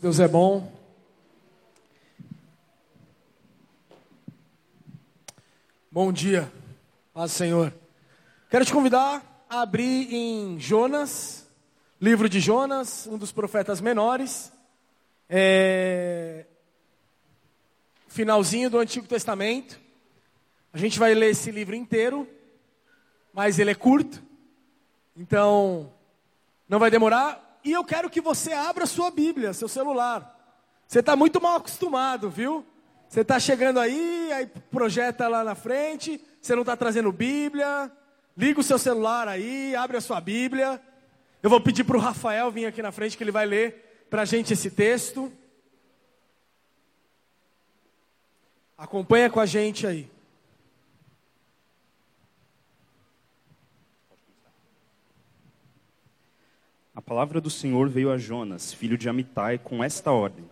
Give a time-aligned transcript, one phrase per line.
[0.00, 0.72] Deus é bom.
[5.92, 6.50] Bom dia,
[7.12, 7.70] paz Senhor.
[8.48, 11.46] Quero te convidar a abrir em Jonas,
[12.00, 14.50] livro de Jonas, um dos profetas menores,
[15.28, 16.46] é...
[18.08, 19.78] finalzinho do Antigo Testamento.
[20.72, 22.26] A gente vai ler esse livro inteiro,
[23.34, 24.22] mas ele é curto,
[25.14, 25.92] então
[26.66, 30.38] não vai demorar e eu quero que você abra sua Bíblia, seu celular.
[30.86, 32.64] Você está muito mal acostumado, viu?
[33.08, 37.90] Você está chegando aí, aí projeta lá na frente, você não está trazendo Bíblia.
[38.36, 40.80] Liga o seu celular aí, abre a sua Bíblia.
[41.42, 44.22] Eu vou pedir para o Rafael vir aqui na frente, que ele vai ler para
[44.22, 45.32] a gente esse texto.
[48.76, 50.10] Acompanha com a gente aí.
[57.10, 60.44] Palavra do Senhor veio a Jonas, filho de Amitai, com esta ordem: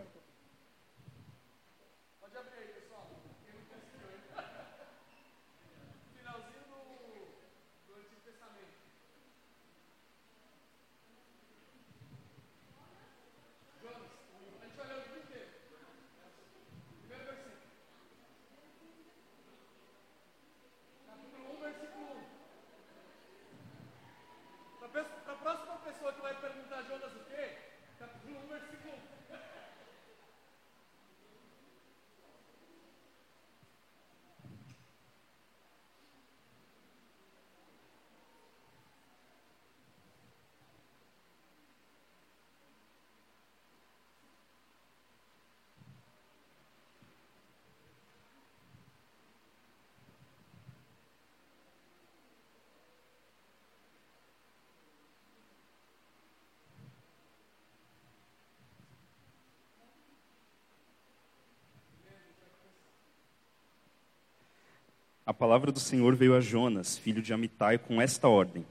[65.29, 68.65] A palavra do Senhor veio a Jonas, filho de Amitai, com esta ordem: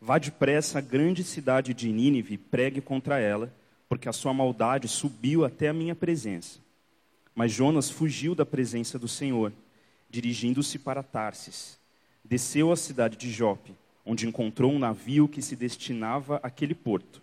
[0.00, 3.52] Vá depressa à grande cidade de Nínive e pregue contra ela,
[3.88, 6.60] porque a sua maldade subiu até a minha presença.
[7.34, 9.52] Mas Jonas fugiu da presença do Senhor,
[10.08, 11.80] dirigindo-se para Tarsis.
[12.24, 13.74] Desceu à cidade de Jope,
[14.06, 17.20] onde encontrou um navio que se destinava àquele porto.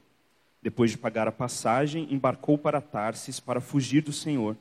[0.62, 4.58] Depois de pagar a passagem, embarcou para Tarsis para fugir do Senhor.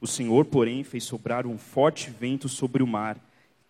[0.00, 3.18] O Senhor, porém, fez sobrar um forte vento sobre o mar.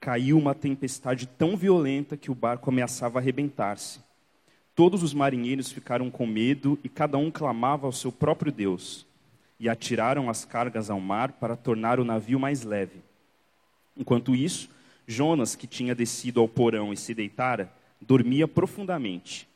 [0.00, 4.00] Caiu uma tempestade tão violenta que o barco ameaçava arrebentar-se.
[4.74, 9.06] Todos os marinheiros ficaram com medo e cada um clamava ao seu próprio Deus.
[9.58, 13.00] E atiraram as cargas ao mar para tornar o navio mais leve.
[13.96, 14.68] Enquanto isso,
[15.06, 19.48] Jonas, que tinha descido ao porão e se deitara, dormia profundamente.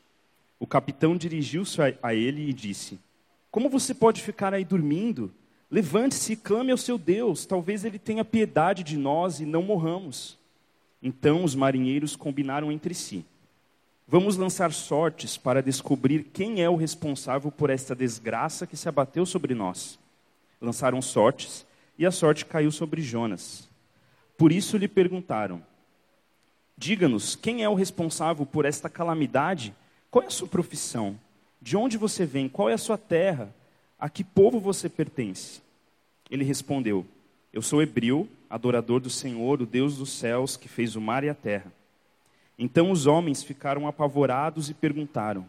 [0.59, 2.99] O capitão dirigiu-se a ele e disse:
[3.51, 5.31] Como você pode ficar aí dormindo?
[5.71, 10.37] Levante-se e clame ao seu Deus, talvez ele tenha piedade de nós e não morramos.
[11.01, 13.25] Então os marinheiros combinaram entre si:
[14.05, 19.25] Vamos lançar sortes para descobrir quem é o responsável por esta desgraça que se abateu
[19.25, 19.97] sobre nós.
[20.59, 21.65] Lançaram sortes
[21.97, 23.69] e a sorte caiu sobre Jonas.
[24.37, 25.63] Por isso lhe perguntaram:
[26.77, 29.73] Diga-nos, quem é o responsável por esta calamidade?
[30.09, 31.17] Qual é a sua profissão?
[31.61, 32.49] De onde você vem?
[32.49, 33.55] Qual é a sua terra?
[34.01, 35.61] A que povo você pertence?
[36.31, 37.05] Ele respondeu:
[37.53, 41.29] Eu sou hebreu, adorador do Senhor, o Deus dos céus, que fez o mar e
[41.29, 41.71] a terra.
[42.57, 45.47] Então os homens ficaram apavorados e perguntaram: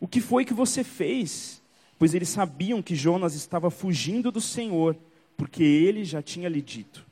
[0.00, 1.60] O que foi que você fez?
[1.98, 4.96] Pois eles sabiam que Jonas estava fugindo do Senhor,
[5.36, 7.04] porque ele já tinha lhe dito.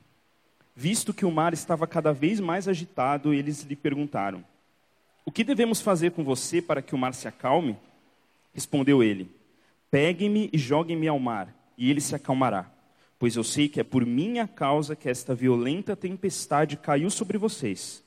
[0.75, 4.43] Visto que o mar estava cada vez mais agitado, eles lhe perguntaram:
[5.23, 7.77] O que devemos fazer com você para que o mar se acalme?
[8.55, 9.29] Respondeu ele:
[9.91, 12.71] Peguem-me e joguem-me ao mar, e ele se acalmará.
[13.17, 18.03] Pois eu sei que é por minha causa que esta violenta tempestade caiu sobre vocês.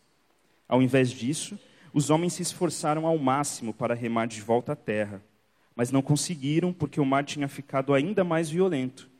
[0.68, 1.58] Ao invés disso,
[1.92, 5.22] os homens se esforçaram ao máximo para remar de volta à terra,
[5.76, 9.10] mas não conseguiram porque o mar tinha ficado ainda mais violento.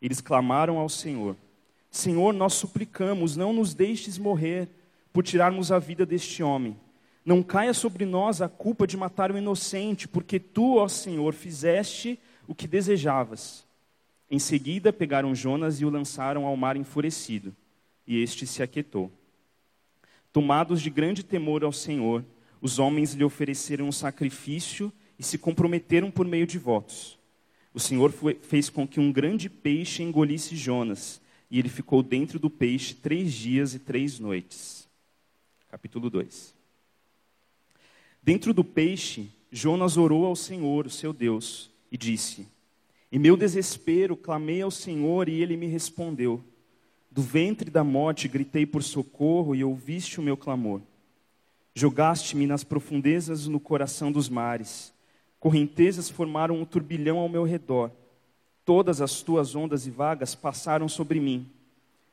[0.00, 1.36] Eles clamaram ao Senhor:
[1.90, 4.68] Senhor, nós suplicamos, não nos deixes morrer
[5.12, 6.76] por tirarmos a vida deste homem.
[7.24, 12.18] Não caia sobre nós a culpa de matar o inocente, porque tu, ó Senhor, fizeste
[12.48, 13.64] o que desejavas.
[14.30, 17.54] Em seguida, pegaram Jonas e o lançaram ao mar enfurecido,
[18.06, 19.10] e este se aquietou.
[20.32, 22.24] Tomados de grande temor ao Senhor,
[22.60, 27.18] os homens lhe ofereceram um sacrifício e se comprometeram por meio de votos.
[27.74, 31.20] O Senhor foi, fez com que um grande peixe engolisse Jonas,
[31.50, 34.88] e ele ficou dentro do peixe três dias e três noites.
[35.68, 36.61] Capítulo 2.
[38.22, 42.46] Dentro do peixe, Jonas orou ao Senhor, o seu Deus, e disse:
[43.10, 46.42] Em meu desespero, clamei ao Senhor e ele me respondeu.
[47.10, 50.80] Do ventre da morte gritei por socorro e ouviste o meu clamor.
[51.74, 54.94] Jogaste-me nas profundezas no coração dos mares.
[55.40, 57.90] Correntezas formaram um turbilhão ao meu redor.
[58.64, 61.50] Todas as tuas ondas e vagas passaram sobre mim.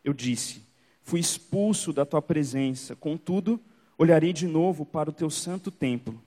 [0.04, 0.64] Eu disse:
[1.04, 3.60] Fui expulso da tua presença, contudo,
[4.00, 6.20] olharei de novo para o teu santo templo.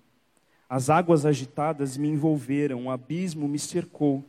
[0.69, 4.23] As águas agitadas me envolveram, o abismo me cercou.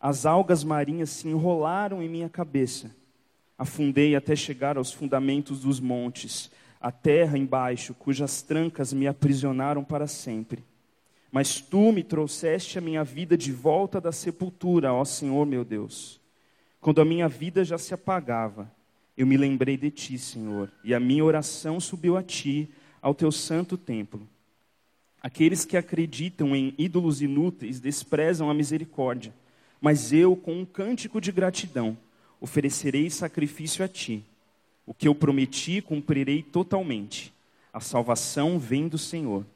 [0.00, 2.90] As algas marinhas se enrolaram em minha cabeça.
[3.56, 6.50] Afundei até chegar aos fundamentos dos montes,
[6.80, 10.64] a terra embaixo, cujas trancas me aprisionaram para sempre.
[11.30, 16.20] Mas tu me trouxeste a minha vida de volta da sepultura, ó Senhor meu Deus.
[16.80, 18.68] Quando a minha vida já se apagava,
[19.16, 23.32] eu me lembrei de ti, Senhor, e a minha oração subiu a ti, ao teu
[23.32, 24.26] santo templo.
[25.22, 29.32] Aqueles que acreditam em ídolos inúteis desprezam a misericórdia
[29.80, 31.96] mas eu, com um cântico de gratidão,
[32.40, 34.22] oferecerei sacrifício a ti.
[34.84, 37.32] O que eu prometi, cumprirei totalmente.
[37.72, 39.46] A salvação vem do Senhor.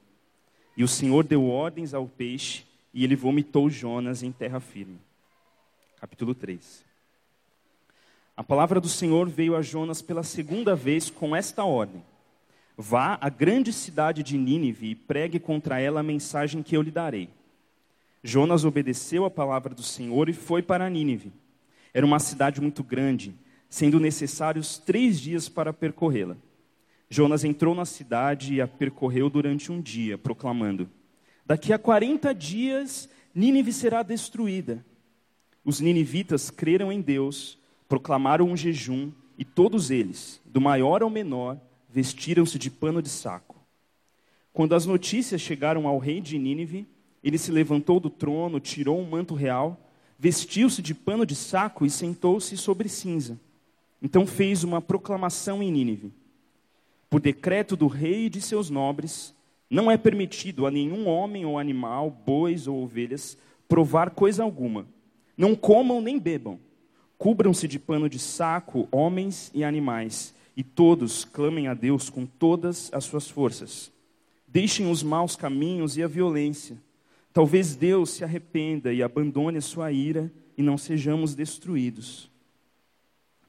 [0.76, 4.98] E o Senhor deu ordens ao peixe, e ele vomitou Jonas em terra firme.
[6.00, 6.82] Capítulo 3.
[8.36, 12.02] A palavra do Senhor veio a Jonas pela segunda vez com esta ordem:
[12.76, 16.90] Vá à grande cidade de Nínive e pregue contra ela a mensagem que eu lhe
[16.90, 17.28] darei.
[18.22, 21.32] Jonas obedeceu a palavra do Senhor e foi para Nínive.
[21.92, 23.34] Era uma cidade muito grande,
[23.68, 26.36] sendo necessários três dias para percorrê-la.
[27.08, 30.88] Jonas entrou na cidade e a percorreu durante um dia, proclamando:
[31.46, 34.84] Daqui a 40 dias Nínive será destruída.
[35.64, 41.58] Os ninivitas creram em Deus, proclamaram um jejum e todos eles, do maior ao menor,
[41.94, 43.54] vestiram-se de pano de saco.
[44.52, 46.88] Quando as notícias chegaram ao rei de Nínive,
[47.22, 49.80] ele se levantou do trono, tirou um manto real,
[50.18, 53.38] vestiu-se de pano de saco e sentou-se sobre cinza.
[54.02, 56.12] Então fez uma proclamação em Nínive.
[57.08, 59.32] Por decreto do rei e de seus nobres,
[59.70, 63.38] não é permitido a nenhum homem ou animal, bois ou ovelhas,
[63.68, 64.84] provar coisa alguma.
[65.36, 66.58] Não comam nem bebam.
[67.16, 72.90] Cubram-se de pano de saco homens e animais, e todos clamem a Deus com todas
[72.92, 73.92] as suas forças.
[74.46, 76.78] Deixem os maus caminhos e a violência
[77.34, 82.30] Talvez Deus se arrependa e abandone a sua ira e não sejamos destruídos.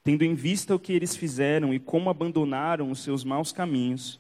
[0.04, 4.20] Tendo em vista o que eles fizeram e como abandonaram os seus maus caminhos,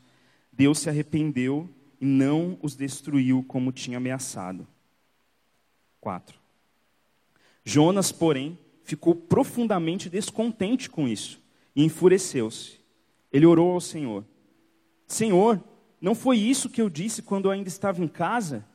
[0.53, 1.67] Deus se arrependeu
[1.99, 4.67] e não os destruiu como tinha ameaçado.
[5.99, 6.37] 4.
[7.63, 11.41] Jonas, porém, ficou profundamente descontente com isso
[11.75, 12.79] e enfureceu-se.
[13.31, 14.23] Ele orou ao Senhor:
[15.07, 15.61] Senhor,
[15.99, 18.65] não foi isso que eu disse quando eu ainda estava em casa?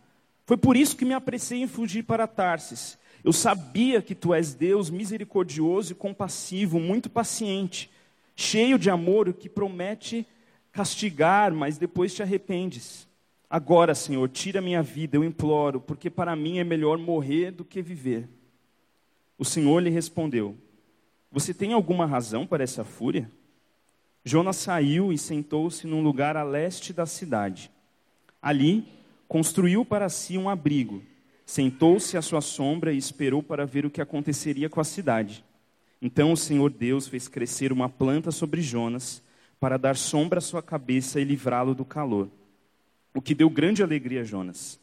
[0.45, 2.99] Foi por isso que me apressei em fugir para Tarsis.
[3.23, 7.91] Eu sabia que tu és Deus misericordioso e compassivo, muito paciente,
[8.35, 10.27] cheio de amor, que promete
[10.73, 13.07] castigar, mas depois te arrependes.
[13.49, 17.83] Agora, Senhor, tira minha vida, eu imploro, porque para mim é melhor morrer do que
[17.83, 18.29] viver.
[19.37, 20.57] O Senhor lhe respondeu:
[21.33, 23.31] Você tem alguma razão para essa fúria?
[24.25, 27.71] Jonas saiu e sentou-se num lugar a leste da cidade.
[28.43, 28.87] Ali,
[29.29, 31.03] construiu para si um abrigo,
[31.47, 35.45] sentou-se à sua sombra e esperou para ver o que aconteceria com a cidade.
[36.03, 39.23] Então o Senhor Deus fez crescer uma planta sobre Jonas,
[39.61, 42.31] para dar sombra à sua cabeça e livrá-lo do calor.
[43.15, 44.81] O que deu grande alegria a Jonas.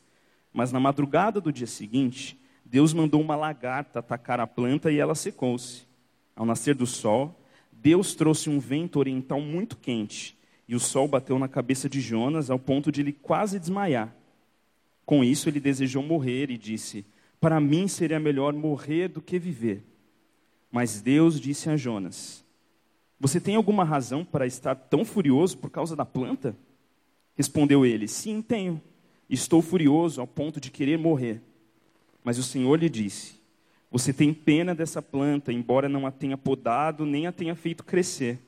[0.53, 5.15] Mas na madrugada do dia seguinte, Deus mandou uma lagarta atacar a planta e ela
[5.15, 5.86] secou-se.
[6.37, 7.35] Ao nascer do sol,
[7.71, 12.51] Deus trouxe um vento oriental muito quente, e o sol bateu na cabeça de Jonas
[12.51, 14.15] ao ponto de ele quase desmaiar.
[15.03, 17.03] Com isso, ele desejou morrer e disse:
[17.39, 19.83] Para mim seria melhor morrer do que viver.
[20.71, 22.45] Mas Deus disse a Jonas:
[23.19, 26.55] Você tem alguma razão para estar tão furioso por causa da planta?
[27.35, 28.79] Respondeu ele: Sim, tenho.
[29.27, 31.41] Estou furioso ao ponto de querer morrer.
[32.23, 33.37] Mas o Senhor lhe disse:
[33.89, 38.39] Você tem pena dessa planta, embora não a tenha podado nem a tenha feito crescer.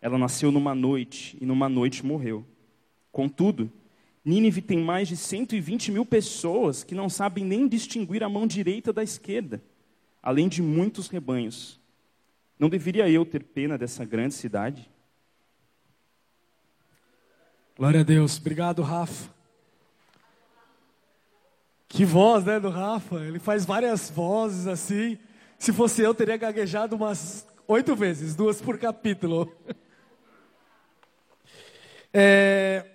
[0.00, 2.46] Ela nasceu numa noite e numa noite morreu.
[3.12, 3.70] Contudo,
[4.24, 8.92] Nínive tem mais de 120 mil pessoas que não sabem nem distinguir a mão direita
[8.92, 9.62] da esquerda,
[10.22, 11.80] além de muitos rebanhos.
[12.58, 14.90] Não deveria eu ter pena dessa grande cidade?
[17.76, 18.38] Glória a Deus.
[18.38, 19.37] Obrigado, Rafa.
[21.88, 23.16] Que voz, né, do Rafa?
[23.16, 25.18] Ele faz várias vozes assim.
[25.58, 29.50] Se fosse eu, teria gaguejado umas oito vezes, duas por capítulo.
[32.10, 32.86] É,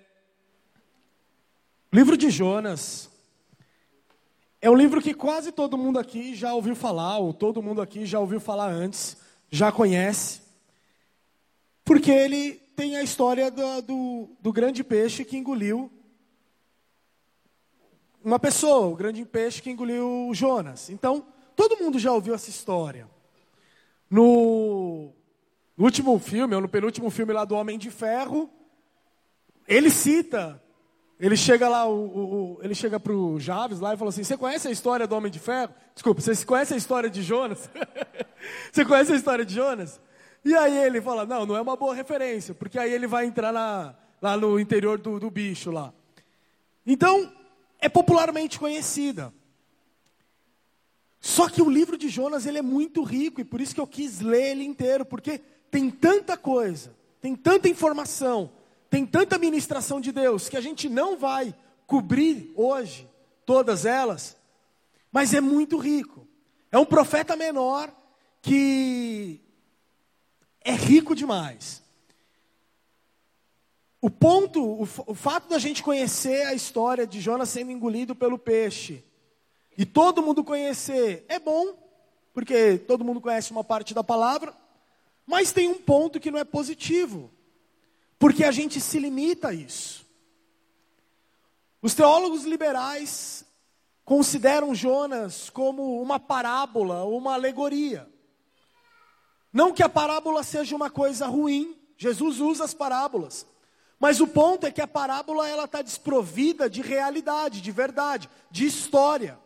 [1.92, 3.08] livro de Jonas
[4.60, 8.04] é um livro que quase todo mundo aqui já ouviu falar, ou todo mundo aqui
[8.04, 9.16] já ouviu falar antes,
[9.48, 10.40] já conhece,
[11.84, 15.92] porque ele tem a história do, do, do grande peixe que engoliu
[18.24, 20.88] uma pessoa, o grande peixe que engoliu Jonas.
[20.88, 23.06] Então, todo mundo já ouviu essa história.
[24.10, 25.12] No,
[25.76, 28.48] no último filme, ou no penúltimo filme lá do Homem de Ferro,
[29.68, 30.60] ele cita,
[31.20, 34.38] ele chega lá, o, o, ele chega para o Javes lá e fala assim: Você
[34.38, 35.74] conhece a história do Homem de Ferro?
[35.94, 37.68] Desculpa, você conhece a história de Jonas?
[38.72, 40.00] você conhece a história de Jonas?
[40.44, 43.52] E aí ele fala: Não, não é uma boa referência, porque aí ele vai entrar
[43.52, 45.92] na, lá no interior do, do bicho lá.
[46.86, 47.32] Então,
[47.84, 49.30] é popularmente conhecida.
[51.20, 53.86] Só que o livro de Jonas ele é muito rico e por isso que eu
[53.86, 55.38] quis ler ele inteiro, porque
[55.70, 58.50] tem tanta coisa, tem tanta informação,
[58.88, 61.54] tem tanta ministração de Deus que a gente não vai
[61.86, 63.06] cobrir hoje
[63.44, 64.34] todas elas,
[65.12, 66.26] mas é muito rico.
[66.72, 67.94] É um profeta menor
[68.40, 69.42] que
[70.62, 71.82] é rico demais.
[74.04, 78.38] O ponto, o, o fato da gente conhecer a história de Jonas sendo engolido pelo
[78.38, 79.02] peixe
[79.78, 81.74] e todo mundo conhecer é bom,
[82.34, 84.54] porque todo mundo conhece uma parte da palavra,
[85.24, 87.30] mas tem um ponto que não é positivo,
[88.18, 90.04] porque a gente se limita a isso.
[91.80, 93.42] Os teólogos liberais
[94.04, 98.06] consideram Jonas como uma parábola, uma alegoria.
[99.50, 103.46] Não que a parábola seja uma coisa ruim, Jesus usa as parábolas.
[104.04, 108.66] Mas o ponto é que a parábola ela está desprovida de realidade, de verdade, de
[108.66, 109.38] história.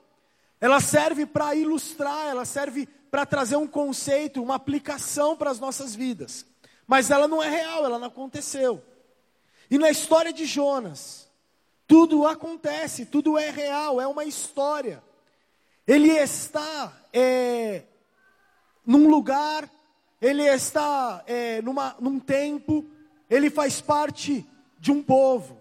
[0.60, 5.94] Ela serve para ilustrar, ela serve para trazer um conceito, uma aplicação para as nossas
[5.94, 6.44] vidas.
[6.88, 8.82] Mas ela não é real, ela não aconteceu.
[9.70, 11.30] E na história de Jonas,
[11.86, 15.00] tudo acontece, tudo é real, é uma história.
[15.86, 17.84] Ele está é,
[18.84, 19.70] num lugar,
[20.20, 22.84] ele está é, numa, num tempo,
[23.28, 24.46] ele faz parte
[24.78, 25.60] de um povo.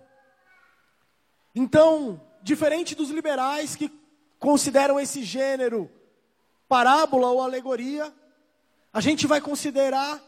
[1.54, 3.92] Então, diferente dos liberais que
[4.40, 5.92] consideram esse gênero
[6.68, 8.14] parábola ou alegoria,
[8.94, 10.22] a gente vai considerar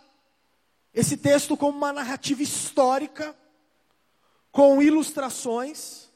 [0.93, 3.35] esse texto como uma narrativa histórica,
[4.51, 6.09] com ilustrações,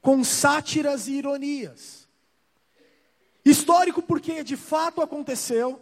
[0.00, 2.06] com sátiras e ironias.
[3.44, 5.80] Histórico porque de fato aconteceu,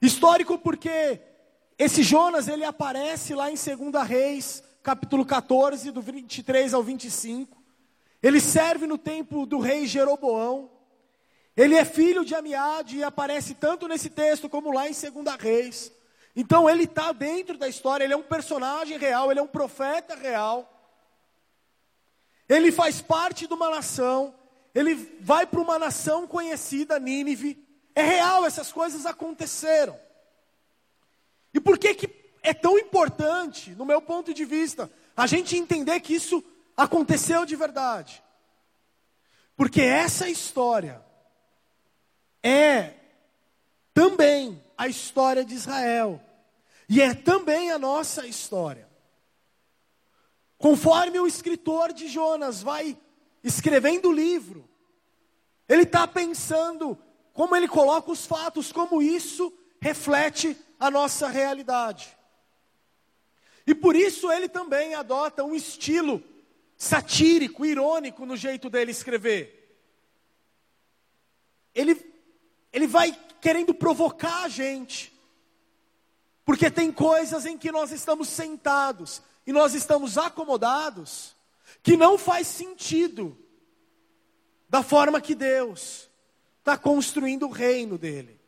[0.00, 1.20] histórico porque
[1.78, 7.60] esse Jonas ele aparece lá em 2 Reis, capítulo 14, do 23 ao 25.
[8.22, 10.70] Ele serve no tempo do rei Jeroboão.
[11.56, 15.92] Ele é filho de Amiade e aparece tanto nesse texto como lá em 2 Reis.
[16.34, 20.14] Então ele está dentro da história, ele é um personagem real, ele é um profeta
[20.14, 20.68] real.
[22.48, 24.34] Ele faz parte de uma nação,
[24.74, 27.62] ele vai para uma nação conhecida, Nínive.
[27.94, 29.98] É real, essas coisas aconteceram.
[31.54, 32.10] E por que, que
[32.42, 36.42] é tão importante, no meu ponto de vista, a gente entender que isso
[36.76, 38.22] aconteceu de verdade?
[39.56, 41.02] Porque essa história
[42.42, 42.94] é
[43.94, 46.20] também a história de Israel.
[46.88, 48.88] E é também a nossa história.
[50.58, 52.96] Conforme o escritor de Jonas vai
[53.42, 54.68] escrevendo o livro,
[55.68, 56.98] ele está pensando
[57.32, 59.52] como ele coloca os fatos, como isso
[59.82, 62.16] reflete a nossa realidade.
[63.66, 66.22] E por isso ele também adota um estilo
[66.76, 69.76] satírico, irônico no jeito dele escrever.
[71.74, 72.12] Ele
[72.72, 75.12] ele vai querendo provocar a gente.
[76.44, 81.34] Porque tem coisas em que nós estamos sentados e nós estamos acomodados
[81.82, 83.36] que não faz sentido
[84.68, 86.08] da forma que Deus
[86.60, 88.41] está construindo o reino dele.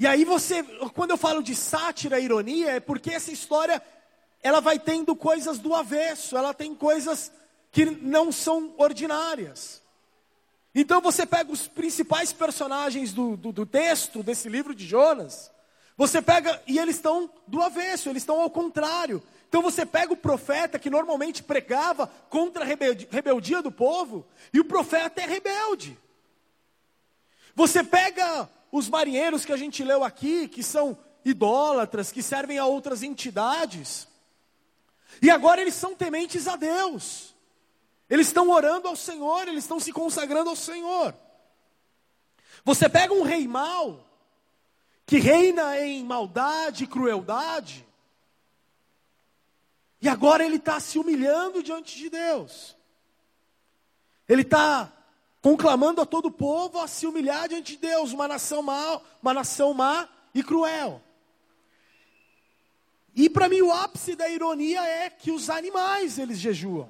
[0.00, 0.62] E aí você,
[0.94, 3.82] quando eu falo de sátira, ironia, é porque essa história
[4.42, 7.30] ela vai tendo coisas do avesso, ela tem coisas
[7.70, 9.82] que não são ordinárias.
[10.74, 15.50] Então você pega os principais personagens do, do, do texto desse livro de Jonas,
[15.98, 19.22] você pega e eles estão do avesso, eles estão ao contrário.
[19.50, 24.64] Então você pega o profeta que normalmente pregava contra a rebeldia do povo, e o
[24.64, 25.98] profeta é rebelde.
[27.54, 32.66] Você pega os marinheiros que a gente leu aqui, que são idólatras, que servem a
[32.66, 34.08] outras entidades,
[35.20, 37.34] e agora eles são tementes a Deus.
[38.08, 41.14] Eles estão orando ao Senhor, eles estão se consagrando ao Senhor.
[42.64, 44.04] Você pega um rei mau,
[45.06, 47.86] que reina em maldade e crueldade,
[50.00, 52.76] e agora ele está se humilhando diante de Deus.
[54.26, 54.90] Ele está
[55.42, 59.34] conclamando a todo o povo a se humilhar diante de Deus, uma nação má, uma
[59.34, 61.02] nação má e cruel.
[63.14, 66.88] E para mim o ápice da ironia é que os animais eles jejuam.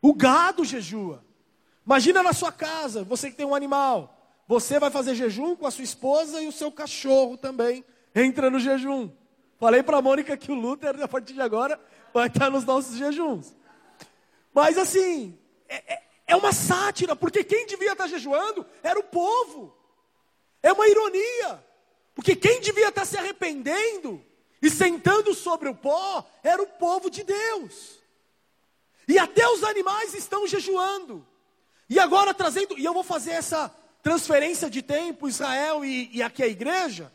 [0.00, 1.24] O gado jejua.
[1.84, 5.70] Imagina na sua casa, você que tem um animal, você vai fazer jejum com a
[5.70, 7.84] sua esposa e o seu cachorro também
[8.14, 9.10] entra no jejum.
[9.58, 11.80] Falei para a Mônica que o Luther, a partir de agora,
[12.12, 13.54] vai estar nos nossos jejuns.
[14.52, 19.76] Mas assim, é, é, é uma sátira, porque quem devia estar jejuando era o povo.
[20.62, 21.64] É uma ironia,
[22.14, 24.24] porque quem devia estar se arrependendo
[24.60, 27.98] e sentando sobre o pó era o povo de Deus.
[29.08, 31.26] E até os animais estão jejuando.
[31.88, 36.42] E agora trazendo, e eu vou fazer essa transferência de tempo, Israel e, e aqui
[36.42, 37.12] a igreja.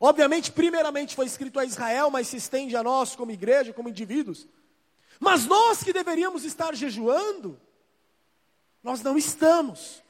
[0.00, 4.46] Obviamente, primeiramente foi escrito a Israel, mas se estende a nós como igreja, como indivíduos.
[5.20, 7.60] Mas nós que deveríamos estar jejuando,
[8.84, 10.04] nós não estamos.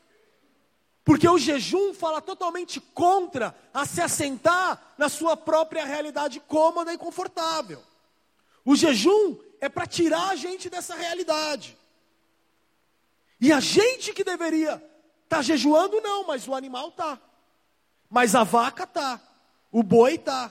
[1.04, 6.98] Porque o jejum fala totalmente contra a se assentar na sua própria realidade cômoda e
[6.98, 7.80] confortável.
[8.64, 11.78] O jejum é para tirar a gente dessa realidade.
[13.40, 17.20] E a gente que deveria estar tá jejuando, não, mas o animal tá.
[18.10, 19.20] Mas a vaca tá.
[19.70, 20.50] O boi tá.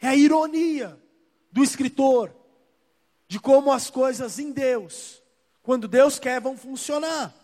[0.00, 1.00] É a ironia
[1.50, 2.34] do escritor
[3.26, 5.22] de como as coisas em Deus,
[5.64, 7.34] quando Deus quer, vão funcionar.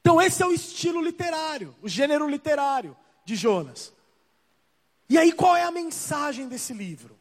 [0.00, 3.92] Então, esse é o estilo literário, o gênero literário de Jonas.
[5.08, 7.18] E aí, qual é a mensagem desse livro?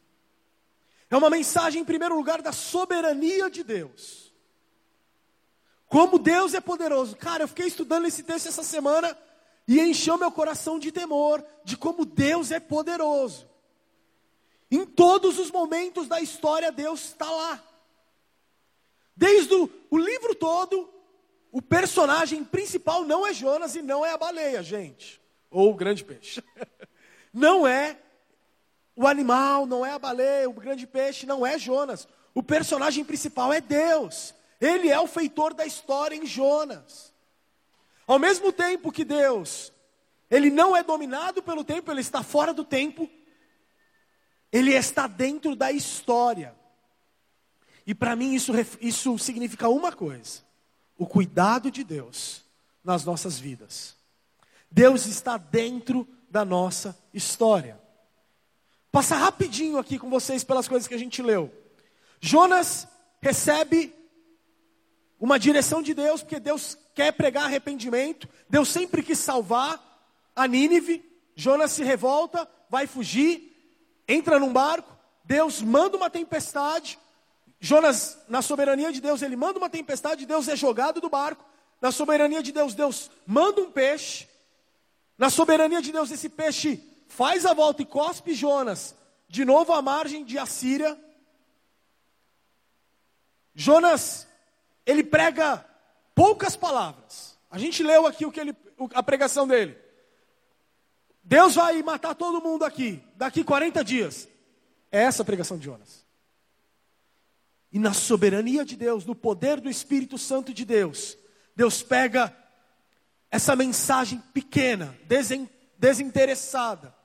[1.10, 4.34] É uma mensagem, em primeiro lugar, da soberania de Deus.
[5.88, 7.16] Como Deus é poderoso.
[7.16, 9.18] Cara, eu fiquei estudando esse texto essa semana
[9.66, 13.48] e encheu meu coração de temor de como Deus é poderoso.
[14.70, 17.64] Em todos os momentos da história, Deus está lá.
[19.16, 20.90] Desde o, o livro todo,
[21.52, 25.22] o personagem principal não é Jonas e não é a baleia, gente.
[25.50, 26.44] Ou o grande peixe.
[27.34, 27.98] Não é
[28.96, 32.08] o animal, não é a baleia, o grande peixe, não é Jonas.
[32.34, 34.34] O personagem principal é Deus.
[34.60, 37.14] Ele é o feitor da história em Jonas.
[38.08, 39.74] Ao mesmo tempo que Deus,
[40.30, 43.10] ele não é dominado pelo tempo, ele está fora do tempo,
[44.52, 46.56] ele está dentro da história.
[47.86, 50.42] E para mim isso, isso significa uma coisa:
[50.98, 52.44] o cuidado de Deus
[52.84, 53.96] nas nossas vidas.
[54.70, 57.80] Deus está dentro da nossa história.
[58.92, 61.52] Passar rapidinho aqui com vocês pelas coisas que a gente leu.
[62.20, 62.88] Jonas
[63.22, 63.94] recebe
[65.20, 68.28] uma direção de Deus, porque Deus quer pregar arrependimento.
[68.50, 69.82] Deus sempre quis salvar
[70.36, 71.04] a Nínive.
[71.36, 73.54] Jonas se revolta, vai fugir,
[74.08, 74.96] entra num barco.
[75.24, 77.00] Deus manda uma tempestade.
[77.60, 81.46] Jonas, na soberania de Deus, ele manda uma tempestade, Deus é jogado do barco.
[81.82, 84.28] Na soberania de Deus, Deus manda um peixe.
[85.18, 88.96] Na soberania de Deus, esse peixe faz a volta e cospe Jonas
[89.28, 90.98] de novo à margem de Assíria.
[93.54, 94.28] Jonas,
[94.86, 95.66] ele prega
[96.14, 97.38] poucas palavras.
[97.50, 98.56] A gente leu aqui o que ele,
[98.94, 99.78] a pregação dele.
[101.24, 104.28] Deus vai matar todo mundo aqui, daqui 40 dias.
[104.92, 106.05] É essa a pregação de Jonas.
[107.76, 111.18] E na soberania de Deus, no poder do Espírito Santo de Deus,
[111.54, 112.34] Deus pega
[113.30, 114.98] essa mensagem pequena,
[115.78, 116.96] desinteressada,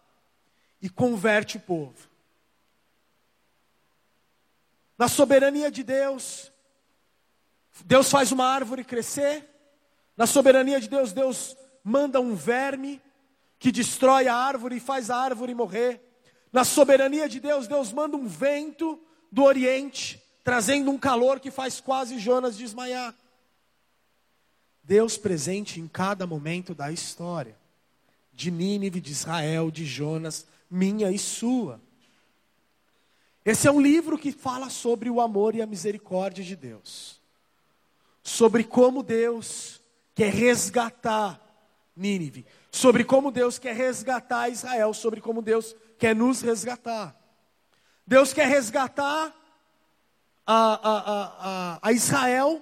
[0.81, 2.09] e converte o povo.
[4.97, 6.53] Na soberania de Deus,
[7.85, 9.45] Deus faz uma árvore crescer.
[10.17, 13.03] Na soberania de Deus, Deus manda um verme
[13.59, 16.01] que destrói a árvore e faz a árvore morrer.
[16.53, 19.03] Na soberania de Deus, Deus manda um vento
[19.33, 23.15] do Oriente trazendo um calor que faz quase Jonas desmaiar.
[24.83, 27.57] Deus presente em cada momento da história,
[28.33, 31.81] de Nínive, de Israel, de Jonas, minha e sua.
[33.45, 37.21] Esse é um livro que fala sobre o amor e a misericórdia de Deus,
[38.23, 39.81] sobre como Deus
[40.15, 41.41] quer resgatar
[41.95, 47.15] Nínive, sobre como Deus quer resgatar Israel, sobre como Deus quer nos resgatar.
[48.07, 49.35] Deus quer resgatar
[50.53, 52.61] a, a, a, Israel,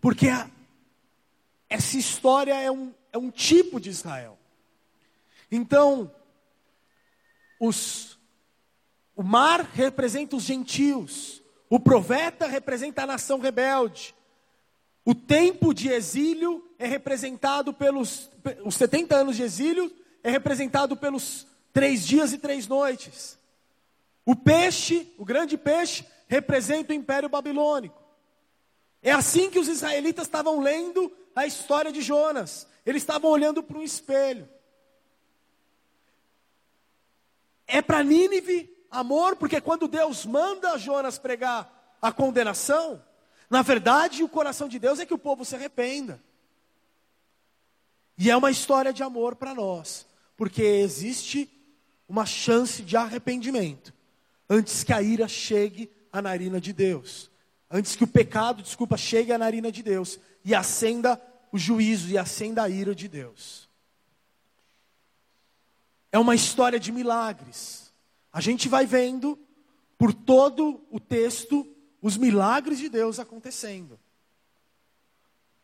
[0.00, 0.48] porque a,
[1.68, 4.38] essa história é um, é um tipo de Israel.
[5.50, 6.10] Então,
[7.58, 8.16] os,
[9.16, 14.14] o mar representa os gentios, o profeta representa a nação rebelde,
[15.04, 18.30] o tempo de exílio é representado pelos
[18.64, 23.38] os 70 anos de exílio é representado pelos três dias e três noites.
[24.24, 28.02] O peixe, o grande peixe, representa o Império Babilônico.
[29.02, 32.66] É assim que os israelitas estavam lendo a história de Jonas.
[32.86, 34.48] Eles estavam olhando para um espelho.
[37.66, 43.02] É para Nínive amor, porque quando Deus manda Jonas pregar a condenação,
[43.50, 46.22] na verdade o coração de Deus é que o povo se arrependa.
[48.16, 50.06] E é uma história de amor para nós,
[50.36, 51.50] porque existe
[52.08, 53.92] uma chance de arrependimento
[54.48, 57.28] antes que a ira chegue à narina de Deus,
[57.68, 62.16] antes que o pecado, desculpa, chegue à narina de Deus e acenda o juízo e
[62.16, 63.68] acenda a ira de Deus.
[66.12, 67.92] É uma história de milagres.
[68.32, 69.36] A gente vai vendo
[69.98, 71.66] por todo o texto
[72.00, 73.98] os milagres de Deus acontecendo.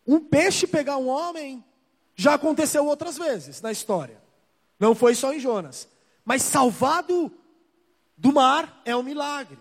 [0.05, 1.65] Um peixe pegar um homem
[2.17, 4.21] já aconteceu outras vezes na história.
[4.81, 5.89] Não foi só em Jonas.
[6.25, 7.33] Mas salvado
[8.17, 9.59] do mar é um milagre.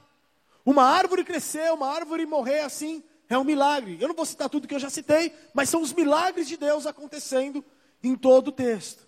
[0.70, 3.98] Uma árvore crescer, uma árvore morrer assim, é um milagre.
[4.00, 6.86] Eu não vou citar tudo que eu já citei, mas são os milagres de Deus
[6.86, 7.66] acontecendo
[8.04, 9.08] em todo o texto.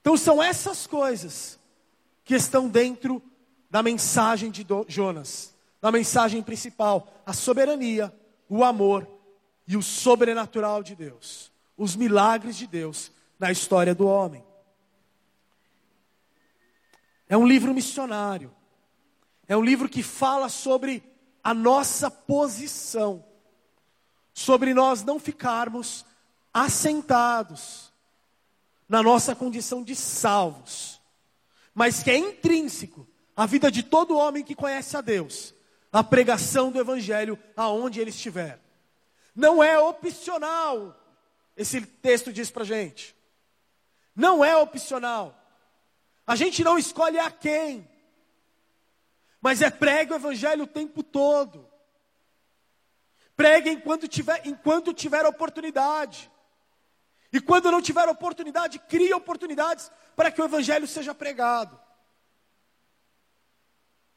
[0.00, 1.58] Então são essas coisas
[2.24, 3.20] que estão dentro
[3.68, 8.14] da mensagem de Jonas, da mensagem principal, a soberania,
[8.48, 9.08] o amor
[9.66, 14.44] e o sobrenatural de Deus os milagres de Deus na história do homem.
[17.26, 18.54] É um livro missionário.
[19.50, 21.02] É um livro que fala sobre
[21.42, 23.24] a nossa posição,
[24.32, 26.06] sobre nós não ficarmos
[26.54, 27.92] assentados
[28.88, 31.00] na nossa condição de salvos,
[31.74, 33.04] mas que é intrínseco
[33.36, 35.52] à vida de todo homem que conhece a Deus,
[35.92, 38.60] a pregação do Evangelho aonde ele estiver.
[39.34, 40.96] Não é opcional
[41.60, 43.14] esse texto diz para gente.
[44.16, 45.36] Não é opcional.
[46.26, 47.86] A gente não escolhe a quem,
[49.40, 51.68] mas é pregue o evangelho o tempo todo.
[53.36, 56.30] Pregue enquanto tiver, enquanto tiver oportunidade.
[57.32, 61.78] E quando não tiver oportunidade, crie oportunidades para que o evangelho seja pregado.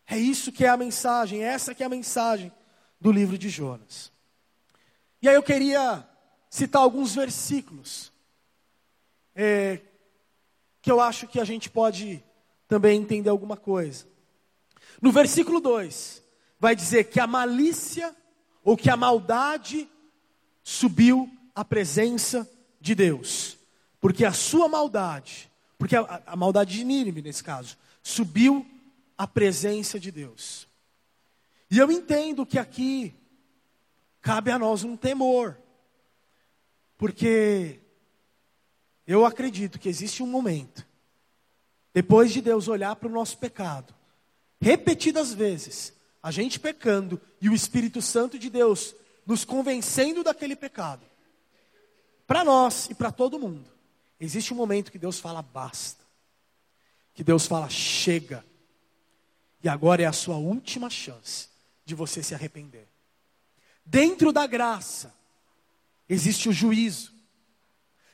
[0.06, 2.52] É isso que é a mensagem, essa que é a mensagem
[3.00, 4.12] do livro de Jonas.
[5.22, 6.08] E aí eu queria
[6.50, 8.12] citar alguns versículos
[9.34, 9.80] é,
[10.82, 12.24] que eu acho que a gente pode
[12.68, 14.13] também entender alguma coisa.
[15.04, 16.24] No versículo 2,
[16.58, 18.16] vai dizer que a malícia
[18.64, 19.86] ou que a maldade
[20.64, 23.58] subiu à presença de Deus,
[24.00, 28.66] porque a sua maldade, porque a, a maldade de Nínive nesse caso, subiu
[29.18, 30.70] à presença de Deus.
[31.70, 33.14] E eu entendo que aqui
[34.22, 35.58] cabe a nós um temor.
[36.98, 37.82] Porque
[39.06, 40.88] eu acredito que existe um momento,
[41.94, 43.94] depois de Deus olhar para o nosso pecado,
[44.64, 48.96] repetidas vezes, a gente pecando e o Espírito Santo de Deus
[49.26, 51.06] nos convencendo daquele pecado,
[52.26, 53.70] para nós e para todo mundo,
[54.18, 56.02] existe um momento que Deus fala basta,
[57.14, 58.44] que Deus fala chega,
[59.62, 61.50] e agora é a sua última chance
[61.84, 62.88] de você se arrepender.
[63.86, 65.14] Dentro da graça,
[66.08, 67.12] existe o juízo.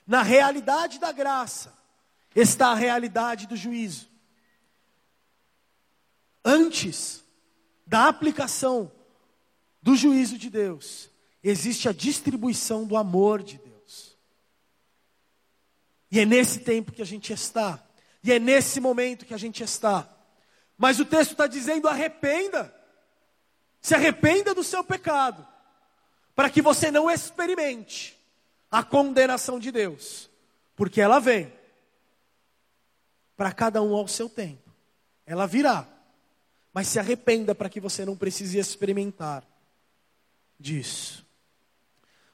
[0.05, 1.77] Na realidade da graça
[2.35, 4.08] está a realidade do juízo.
[6.43, 7.23] Antes
[7.85, 8.91] da aplicação
[9.81, 11.09] do juízo de Deus,
[11.43, 14.17] existe a distribuição do amor de Deus.
[16.11, 17.83] E é nesse tempo que a gente está,
[18.23, 20.07] e é nesse momento que a gente está.
[20.77, 22.73] Mas o texto está dizendo: arrependa,
[23.81, 25.45] se arrependa do seu pecado
[26.35, 28.17] para que você não experimente
[28.71, 30.29] a condenação de Deus,
[30.75, 31.51] porque ela vem
[33.35, 34.69] para cada um ao seu tempo.
[35.25, 35.87] Ela virá,
[36.79, 39.45] mas se arrependa para que você não precise experimentar
[40.57, 41.25] disso.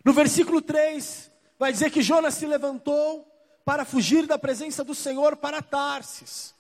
[0.04, 3.28] No versículo 3, vai dizer que Jonas se levantou
[3.66, 6.54] para fugir da presença do Senhor para Tarsis.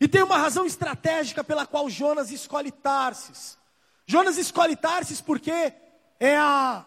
[0.00, 3.58] E tem uma razão estratégica pela qual Jonas escolhe Tarsis.
[4.06, 5.72] Jonas escolhe Tarsis porque
[6.20, 6.86] é a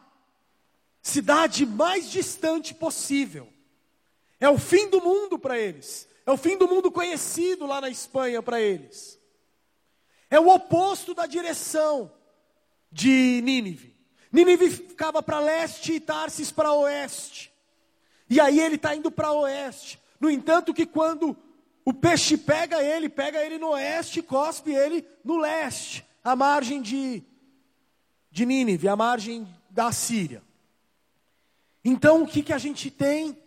[1.02, 3.52] cidade mais distante possível.
[4.40, 6.08] É o fim do mundo para eles.
[6.26, 9.20] É o fim do mundo conhecido lá na Espanha para eles.
[10.32, 12.12] É o oposto da direção
[12.92, 13.94] de Nínive.
[14.32, 17.52] Nínive ficava para leste e Tarsis para oeste.
[18.30, 20.00] E aí ele está indo para oeste.
[20.20, 21.38] No entanto, que quando
[21.84, 26.82] o peixe pega ele, pega ele no oeste e cospe ele no leste, à margem
[26.82, 27.22] de
[28.32, 30.42] de Nínive, à margem da Síria.
[31.84, 33.38] Então o que, que a gente tem?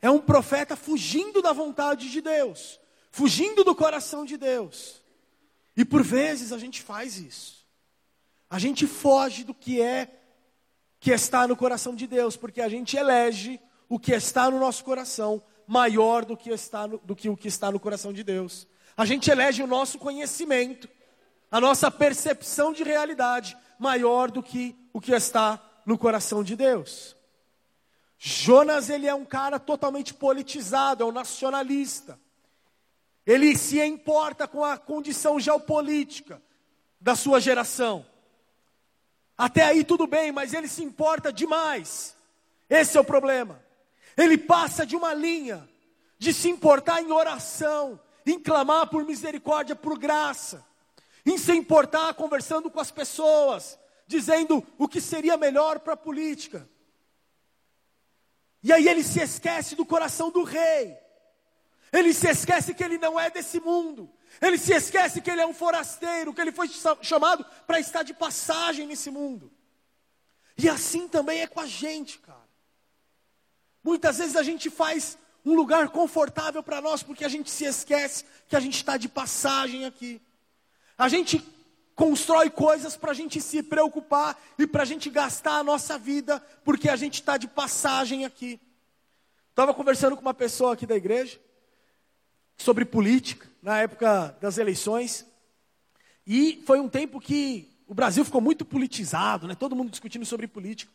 [0.00, 2.78] É um profeta fugindo da vontade de Deus,
[3.10, 5.02] fugindo do coração de Deus.
[5.76, 7.64] E por vezes a gente faz isso.
[8.48, 10.08] a gente foge do que é
[11.00, 14.84] que está no coração de Deus, porque a gente elege o que está no nosso
[14.84, 18.66] coração maior do que, está no, do que o que está no coração de Deus.
[18.96, 20.88] A gente elege o nosso conhecimento,
[21.50, 27.16] a nossa percepção de realidade maior do que o que está no coração de Deus.
[28.18, 32.18] Jonas, ele é um cara totalmente politizado, é um nacionalista.
[33.26, 36.42] Ele se importa com a condição geopolítica
[37.00, 38.04] da sua geração.
[39.36, 42.16] Até aí tudo bem, mas ele se importa demais.
[42.68, 43.62] Esse é o problema.
[44.16, 45.68] Ele passa de uma linha
[46.18, 50.64] de se importar em oração, em clamar por misericórdia, por graça,
[51.26, 56.68] em se importar conversando com as pessoas, dizendo o que seria melhor para a política.
[58.62, 60.96] E aí ele se esquece do coração do rei.
[61.94, 64.10] Ele se esquece que ele não é desse mundo.
[64.42, 66.68] Ele se esquece que ele é um forasteiro, que ele foi
[67.00, 69.48] chamado para estar de passagem nesse mundo.
[70.58, 72.48] E assim também é com a gente, cara.
[73.82, 78.24] Muitas vezes a gente faz um lugar confortável para nós porque a gente se esquece
[78.48, 80.20] que a gente está de passagem aqui.
[80.98, 81.40] A gente
[81.94, 86.44] constrói coisas para a gente se preocupar e para a gente gastar a nossa vida
[86.64, 88.60] porque a gente está de passagem aqui.
[89.50, 91.38] Estava conversando com uma pessoa aqui da igreja
[92.56, 95.26] sobre política na época das eleições
[96.26, 99.54] e foi um tempo que o Brasil ficou muito politizado, né?
[99.54, 100.90] Todo mundo discutindo sobre política.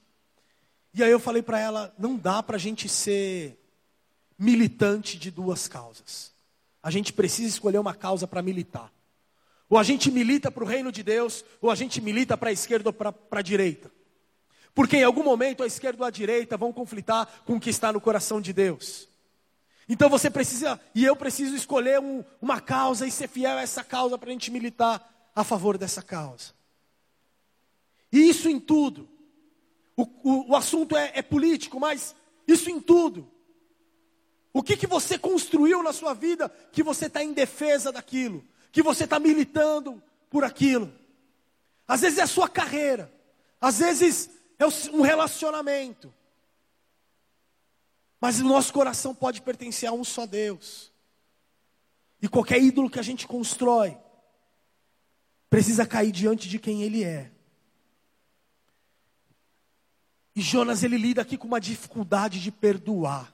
[0.93, 3.59] E aí eu falei para ela: não dá para a gente ser
[4.37, 6.31] militante de duas causas.
[6.81, 8.91] A gente precisa escolher uma causa para militar.
[9.69, 12.53] Ou a gente milita para o reino de Deus, ou a gente milita para a
[12.53, 13.91] esquerda ou para a direita.
[14.73, 17.93] Porque em algum momento a esquerda ou a direita vão conflitar com o que está
[17.93, 19.08] no coração de Deus.
[19.89, 23.84] Então você precisa, e eu preciso escolher um, uma causa e ser fiel a essa
[23.84, 26.54] causa para a gente militar a favor dessa causa.
[28.12, 29.10] E isso em tudo.
[29.97, 32.15] O, o, o assunto é, é, político, mas
[32.47, 33.30] isso em tudo.
[34.54, 38.84] O que, que você construiu na sua vida que você está em defesa daquilo, que
[38.84, 40.93] você está militando por aquilo?
[41.88, 43.12] Às vezes é a sua carreira,
[43.60, 46.13] às vezes é um relacionamento,
[48.19, 50.91] mas o nosso coração pode pertencer a um só Deus.
[52.21, 53.97] E qualquer ídolo que a gente constrói
[55.49, 57.32] precisa cair diante de quem Ele é.
[60.36, 63.34] E Jonas ele lida aqui com uma dificuldade de perdoar.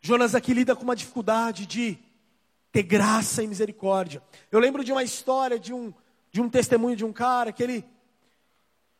[0.00, 1.98] Jonas aqui lida com uma dificuldade de
[2.72, 4.22] ter graça e misericórdia.
[4.50, 5.92] Eu lembro de uma história de um
[6.32, 7.84] de um testemunho de um cara que ele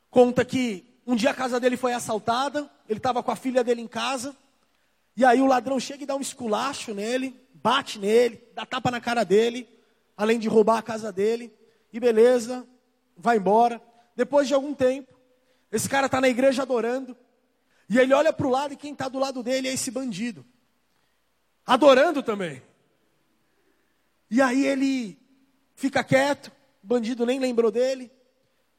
[0.08, 3.80] conta que um dia a casa dele foi assaltada, ele estava com a filha dele
[3.80, 4.36] em casa,
[5.16, 9.00] e aí o ladrão chega e dá um esculacho nele, bate nele, dá tapa na
[9.00, 9.68] cara dele,
[10.16, 11.52] além de roubar a casa dele,
[11.92, 12.66] e beleza,
[13.16, 13.80] vai embora.
[14.16, 15.14] Depois de algum tempo,
[15.70, 17.16] esse cara está na igreja adorando.
[17.88, 20.44] E ele olha para o lado e quem está do lado dele é esse bandido.
[21.64, 22.62] Adorando também.
[24.30, 25.18] E aí ele
[25.74, 26.50] fica quieto,
[26.82, 28.10] o bandido nem lembrou dele.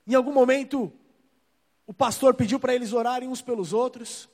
[0.07, 0.91] Em algum momento,
[1.87, 4.27] o pastor pediu para eles orarem uns pelos outros.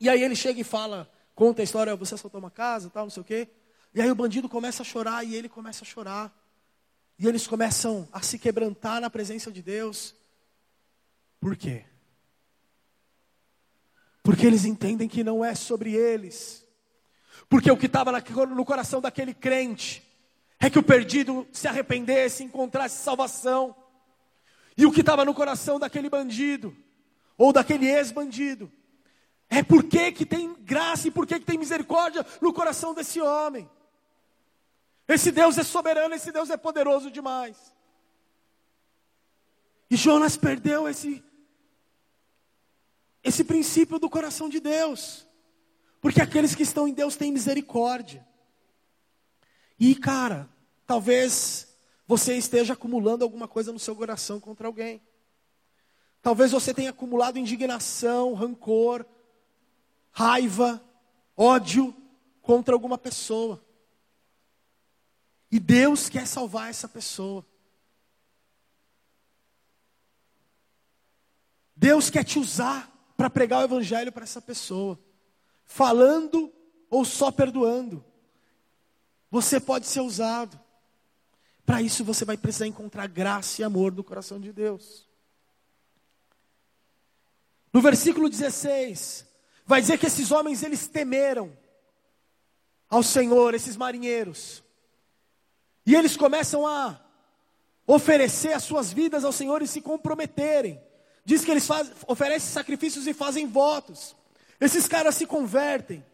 [0.00, 3.10] E aí ele chega e fala, conta a história, você assaltou uma casa, tal, não
[3.10, 3.48] sei o quê.
[3.94, 6.34] E aí o bandido começa a chorar e ele começa a chorar.
[7.18, 10.14] E eles começam a se quebrantar na presença de Deus.
[11.38, 11.84] Por quê?
[14.22, 16.66] Porque eles entendem que não é sobre eles.
[17.48, 18.12] Porque o que estava
[18.46, 20.02] no coração daquele crente
[20.58, 23.76] é que o perdido se arrependesse, encontrasse salvação.
[24.76, 26.74] E o que estava no coração daquele bandido,
[27.36, 28.72] ou daquele ex-bandido,
[29.48, 33.68] é porque que tem graça e porque que tem misericórdia no coração desse homem.
[35.08, 37.56] Esse Deus é soberano, esse Deus é poderoso demais.
[39.88, 41.22] E Jonas perdeu esse
[43.22, 45.26] esse princípio do coração de Deus.
[46.00, 48.24] Porque aqueles que estão em Deus têm misericórdia.
[49.78, 50.48] E, cara,
[50.86, 55.02] talvez você esteja acumulando alguma coisa no seu coração contra alguém.
[56.22, 59.04] Talvez você tenha acumulado indignação, rancor,
[60.16, 60.82] raiva,
[61.36, 61.94] ódio
[62.40, 63.62] contra alguma pessoa.
[65.52, 67.44] E Deus quer salvar essa pessoa.
[71.76, 74.98] Deus quer te usar para pregar o evangelho para essa pessoa,
[75.66, 76.50] falando
[76.88, 78.02] ou só perdoando.
[79.30, 80.58] Você pode ser usado.
[81.66, 85.06] Para isso você vai precisar encontrar graça e amor no coração de Deus.
[87.70, 89.25] No versículo 16,
[89.66, 91.56] vai dizer que esses homens eles temeram
[92.88, 94.62] ao Senhor, esses marinheiros.
[95.84, 97.00] E eles começam a
[97.86, 100.80] oferecer as suas vidas ao Senhor e se comprometerem.
[101.24, 104.14] Diz que eles faz, oferecem sacrifícios e fazem votos.
[104.60, 106.04] Esses caras se convertem.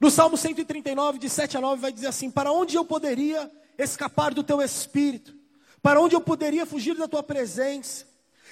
[0.00, 4.32] No Salmo 139, de 7 a 9, vai dizer assim: Para onde eu poderia escapar
[4.32, 5.34] do teu espírito?
[5.82, 8.06] Para onde eu poderia fugir da tua presença?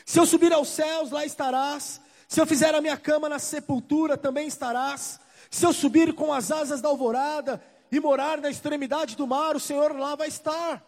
[0.05, 2.00] Se eu subir aos céus, lá estarás.
[2.28, 5.20] Se eu fizer a minha cama na sepultura, também estarás.
[5.50, 9.60] Se eu subir com as asas da alvorada e morar na extremidade do mar, o
[9.60, 10.84] Senhor lá vai estar.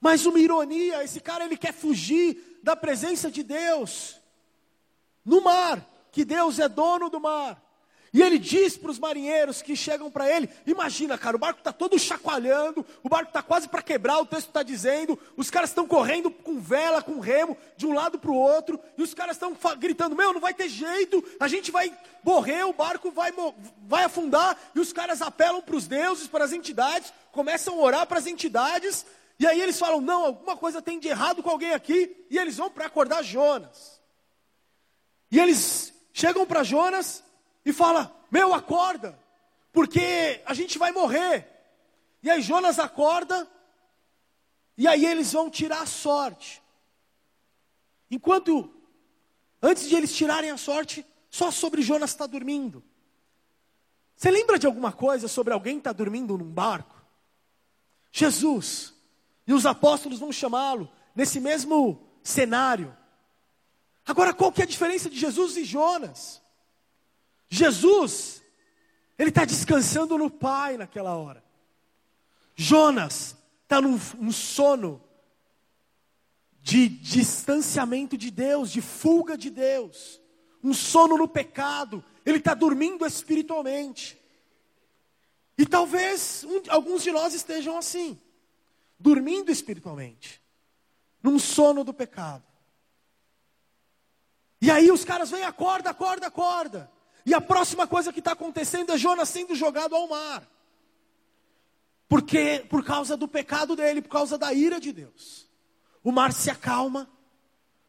[0.00, 4.20] Mas uma ironia, esse cara ele quer fugir da presença de Deus
[5.24, 7.63] no mar, que Deus é dono do mar.
[8.14, 11.72] E ele diz para os marinheiros que chegam para ele: Imagina, cara, o barco está
[11.72, 15.84] todo chacoalhando, o barco está quase para quebrar, o texto está dizendo, os caras estão
[15.84, 19.56] correndo com vela, com remo, de um lado para o outro, e os caras estão
[19.76, 23.32] gritando: Meu, não vai ter jeito, a gente vai morrer, o barco vai,
[23.82, 24.56] vai afundar.
[24.76, 28.28] E os caras apelam para os deuses, para as entidades, começam a orar para as
[28.28, 29.04] entidades,
[29.40, 32.58] e aí eles falam: Não, alguma coisa tem de errado com alguém aqui, e eles
[32.58, 34.00] vão para acordar Jonas.
[35.32, 37.23] E eles chegam para Jonas
[37.64, 39.18] e fala: Meu, acorda,
[39.72, 41.48] porque a gente vai morrer.
[42.22, 43.48] E aí Jonas acorda,
[44.76, 46.62] e aí eles vão tirar a sorte.
[48.10, 48.72] Enquanto,
[49.62, 52.82] antes de eles tirarem a sorte, só sobre Jonas está dormindo.
[54.16, 57.02] Você lembra de alguma coisa sobre alguém que está dormindo num barco?
[58.12, 58.94] Jesus.
[59.46, 62.96] E os apóstolos vão chamá-lo nesse mesmo cenário.
[64.06, 66.40] Agora, qual que é a diferença de Jesus e Jonas?
[67.54, 68.42] Jesus,
[69.16, 71.44] ele está descansando no Pai naquela hora.
[72.56, 75.00] Jonas está num, num sono
[76.60, 80.20] de distanciamento de Deus, de fuga de Deus,
[80.62, 82.04] um sono no pecado.
[82.26, 84.20] Ele está dormindo espiritualmente.
[85.56, 88.20] E talvez um, alguns de nós estejam assim,
[88.98, 90.42] dormindo espiritualmente,
[91.22, 92.42] num sono do pecado.
[94.60, 96.93] E aí os caras vêm, acorda, acorda, acorda.
[97.26, 100.46] E a próxima coisa que está acontecendo é Jonas sendo jogado ao mar.
[102.08, 105.48] Porque por causa do pecado dele, por causa da ira de Deus.
[106.02, 107.10] O mar se acalma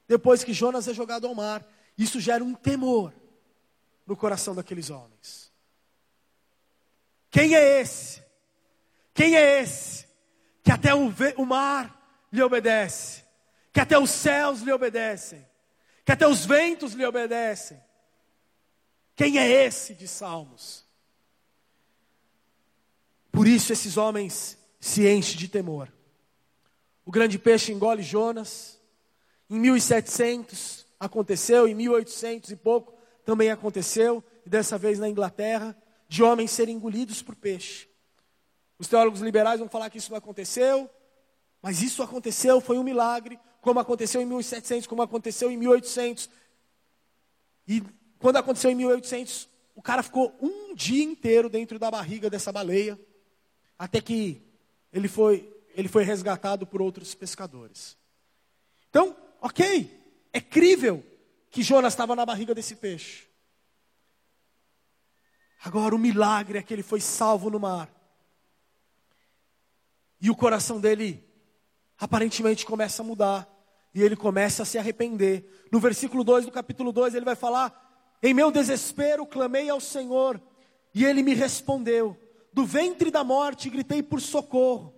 [0.08, 1.66] depois que Jonas é jogado ao mar.
[1.98, 3.14] Isso gera um temor
[4.06, 5.52] no coração daqueles homens.
[7.30, 8.24] Quem é esse?
[9.14, 10.06] Quem é esse
[10.64, 13.24] que até o, o mar lhe obedece,
[13.72, 15.46] que até os céus lhe obedecem,
[16.04, 17.82] que até os ventos lhe obedecem?
[19.16, 20.84] Quem é esse de Salmos?
[23.32, 25.92] Por isso esses homens se enchem de temor.
[27.06, 28.80] O grande peixe engole Jonas.
[29.50, 35.76] Em 1700 aconteceu, em 1800 e pouco também aconteceu, e dessa vez na Inglaterra,
[36.08, 37.90] de homens serem engolidos por peixe.
[38.78, 40.90] Os teólogos liberais vão falar que isso não aconteceu,
[41.62, 46.30] mas isso aconteceu, foi um milagre, como aconteceu em 1700, como aconteceu em 1800.
[47.68, 47.82] E
[48.26, 53.00] quando aconteceu em 1800, o cara ficou um dia inteiro dentro da barriga dessa baleia,
[53.78, 54.42] até que
[54.92, 57.96] ele foi, ele foi resgatado por outros pescadores.
[58.90, 61.06] Então, ok, é crível
[61.52, 63.28] que Jonas estava na barriga desse peixe.
[65.64, 67.88] Agora, o milagre é que ele foi salvo no mar.
[70.20, 71.24] E o coração dele
[71.96, 73.48] aparentemente começa a mudar.
[73.94, 75.68] E ele começa a se arrepender.
[75.72, 77.85] No versículo 2 do capítulo 2, ele vai falar
[78.22, 80.42] em meu desespero clamei ao Senhor
[80.94, 82.18] e ele me respondeu.
[82.52, 84.94] Do ventre da morte gritei por socorro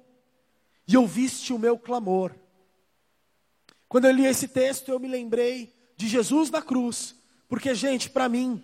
[0.88, 2.36] e ouviste o meu clamor.
[3.90, 7.16] Quando eu li esse texto, eu me lembrei de Jesus na cruz,
[7.48, 8.64] porque, gente, para mim,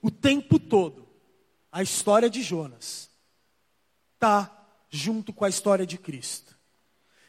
[0.00, 1.08] o tempo todo,
[1.72, 3.10] a história de Jonas
[4.14, 4.54] está
[4.90, 6.56] junto com a história de Cristo.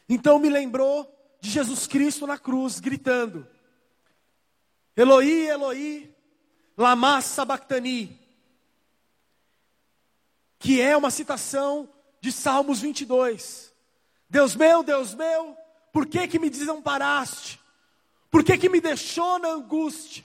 [0.08, 1.08] Então me lembrou
[1.40, 3.46] de Jesus Cristo na cruz, gritando:
[4.96, 6.14] Eloi, Eloi,
[6.80, 8.18] Lama Sabachthani,
[10.58, 11.86] que é uma citação
[12.22, 13.70] de Salmos 22.
[14.30, 15.54] Deus meu, Deus meu,
[15.92, 17.60] por que que me desamparaste?
[18.30, 20.24] Por que que me deixou na angústia?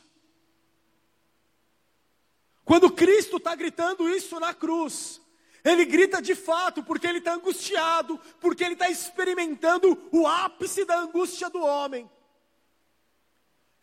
[2.63, 5.19] Quando Cristo está gritando isso na cruz,
[5.61, 10.99] ele grita de fato porque ele está angustiado, porque ele está experimentando o ápice da
[10.99, 12.09] angústia do homem.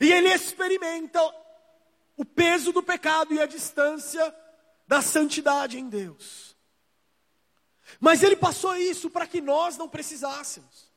[0.01, 1.21] E ele experimenta
[2.23, 4.33] o peso do pecado e a distância
[4.87, 6.57] da santidade em Deus.
[7.99, 10.89] Mas ele passou isso para que nós não precisássemos.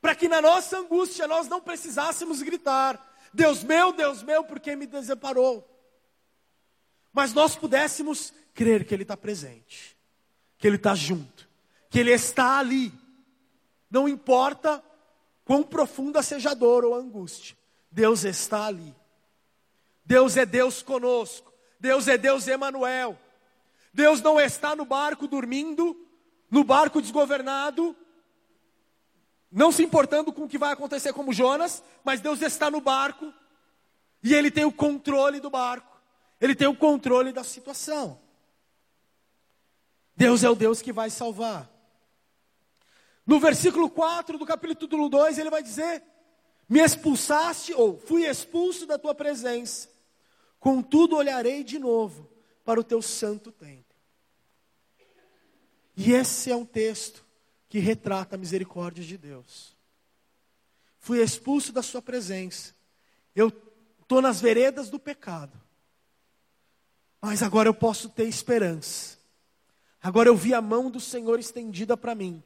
[0.00, 3.00] Para que na nossa angústia nós não precisássemos gritar:
[3.32, 5.64] Deus meu, Deus meu, por que me desamparou?
[7.12, 9.96] Mas nós pudéssemos crer que Ele está presente,
[10.58, 11.48] que Ele está junto,
[11.88, 12.92] que Ele está ali.
[13.88, 14.82] Não importa
[15.44, 17.56] quão profunda seja a dor ou a angústia,
[17.92, 18.92] Deus está ali.
[20.06, 21.52] Deus é Deus conosco.
[21.78, 23.18] Deus é Deus Emanuel.
[23.92, 25.96] Deus não está no barco dormindo,
[26.50, 27.96] no barco desgovernado,
[29.50, 33.32] não se importando com o que vai acontecer como Jonas, mas Deus está no barco
[34.22, 35.98] e ele tem o controle do barco.
[36.40, 38.20] Ele tem o controle da situação.
[40.14, 41.70] Deus é o Deus que vai salvar.
[43.26, 46.02] No versículo 4 do capítulo 2, ele vai dizer:
[46.68, 49.88] Me expulsaste, ou fui expulso da tua presença,
[50.58, 52.28] contudo olharei de novo
[52.64, 53.84] para o teu santo templo.
[55.96, 57.24] E esse é um texto
[57.68, 59.74] que retrata a misericórdia de Deus.
[60.98, 62.74] Fui expulso da sua presença,
[63.34, 63.48] eu
[64.00, 65.58] estou nas veredas do pecado,
[67.20, 69.16] mas agora eu posso ter esperança.
[70.02, 72.40] Agora eu vi a mão do Senhor estendida para mim.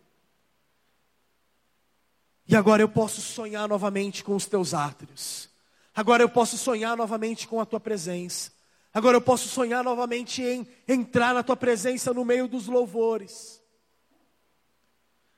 [2.49, 5.50] E agora eu posso sonhar novamente com os teus átrios.
[6.01, 8.51] Agora eu posso sonhar novamente com a tua presença.
[8.91, 13.63] Agora eu posso sonhar novamente em entrar na tua presença no meio dos louvores.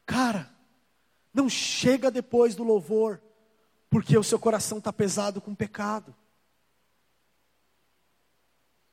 [0.06, 0.48] Cara,
[1.34, 3.20] não chega depois do louvor,
[3.90, 6.14] porque o seu coração está pesado com pecado.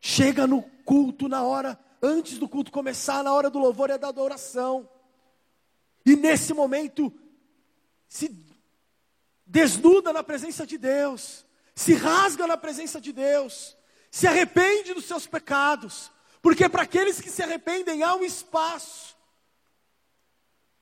[0.02, 4.08] Chega no culto na hora, antes do culto começar, na hora do louvor e da
[4.08, 4.90] adoração.
[6.04, 7.14] E nesse momento,
[8.08, 8.36] se
[9.46, 11.46] desnuda na presença de Deus,
[11.80, 13.74] se rasga na presença de Deus,
[14.12, 16.12] se arrepende dos seus pecados,
[16.42, 19.16] porque para aqueles que se arrependem há um espaço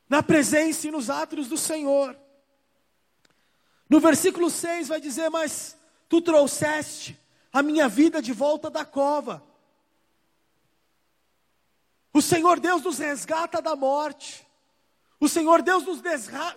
[0.09, 2.17] na presença e nos átrios do Senhor.
[3.87, 5.77] No versículo 6 vai dizer: Mas
[6.09, 7.15] tu trouxeste
[7.53, 9.43] a minha vida de volta da cova.
[12.11, 14.47] O Senhor Deus nos resgata da morte.
[15.19, 15.83] O Senhor Deus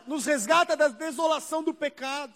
[0.07, 2.33] nos resgata da desolação do pecado,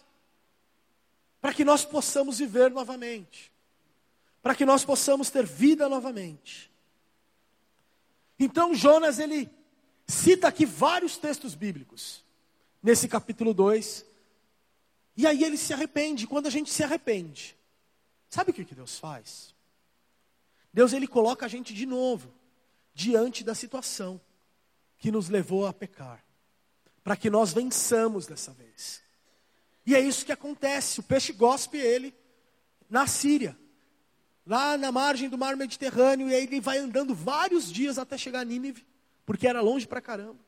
[1.44, 3.52] para que nós possamos viver novamente,
[4.40, 6.72] para que nós possamos ter vida novamente.
[8.38, 9.50] Então Jonas ele
[10.06, 12.24] cita aqui vários textos bíblicos
[12.82, 14.06] nesse capítulo 2.
[15.18, 16.26] E aí ele se arrepende.
[16.26, 17.54] Quando a gente se arrepende,
[18.30, 19.54] sabe o que, que Deus faz?
[20.72, 22.32] Deus ele coloca a gente de novo
[22.94, 24.18] diante da situação
[24.96, 26.24] que nos levou a pecar,
[27.02, 29.03] para que nós vençamos dessa vez.
[29.86, 31.00] E é isso que acontece.
[31.00, 32.14] O peixe gospe ele
[32.88, 33.56] na Síria,
[34.46, 38.40] lá na margem do mar Mediterrâneo, e aí ele vai andando vários dias até chegar
[38.40, 38.86] a Nínive,
[39.26, 40.38] porque era longe pra caramba.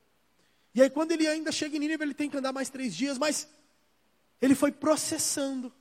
[0.74, 3.18] E aí quando ele ainda chega em Nínive, ele tem que andar mais três dias,
[3.18, 3.48] mas
[4.40, 5.72] ele foi processando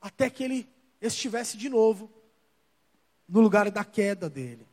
[0.00, 0.68] até que ele
[1.00, 2.12] estivesse de novo
[3.28, 4.66] no lugar da queda dele.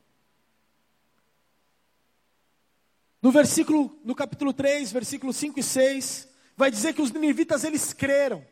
[3.21, 7.93] No versículo, no capítulo 3, versículos 5 e 6, vai dizer que os ninivitas eles
[7.93, 8.45] creram.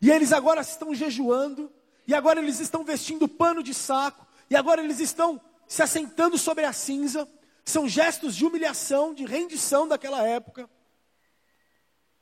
[0.00, 1.72] E eles agora estão jejuando,
[2.06, 6.64] e agora eles estão vestindo pano de saco, e agora eles estão se assentando sobre
[6.64, 7.28] a cinza.
[7.64, 10.68] São gestos de humilhação, de rendição daquela época.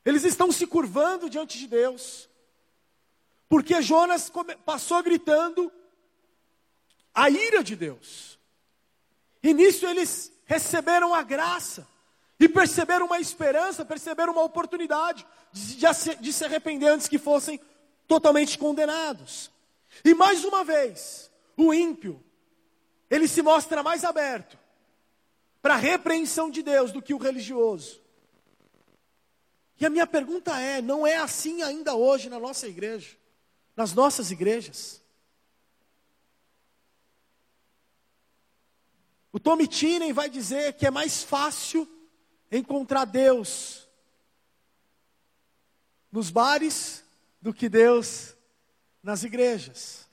[0.05, 2.28] Eles estão se curvando diante de Deus.
[3.49, 4.30] Porque Jonas
[4.64, 5.72] passou gritando
[7.14, 8.39] a ira de Deus.
[9.43, 11.87] E nisso eles receberam a graça
[12.39, 15.87] e perceberam uma esperança, perceberam uma oportunidade de, de,
[16.20, 17.59] de se arrepender antes que fossem
[18.07, 19.51] totalmente condenados.
[20.05, 22.22] E mais uma vez, o ímpio,
[23.09, 24.59] ele se mostra mais aberto
[25.62, 28.01] para a repreensão de Deus do que o religioso.
[29.80, 33.16] E a minha pergunta é: não é assim ainda hoje na nossa igreja,
[33.74, 35.03] nas nossas igrejas?
[39.32, 41.87] O Tommy Tinen vai dizer que é mais fácil
[42.51, 43.86] encontrar Deus
[46.11, 47.05] nos bares
[47.40, 48.34] do que Deus
[49.03, 50.07] nas igrejas.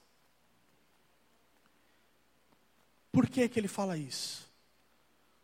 [3.12, 4.50] Por que, que ele fala isso?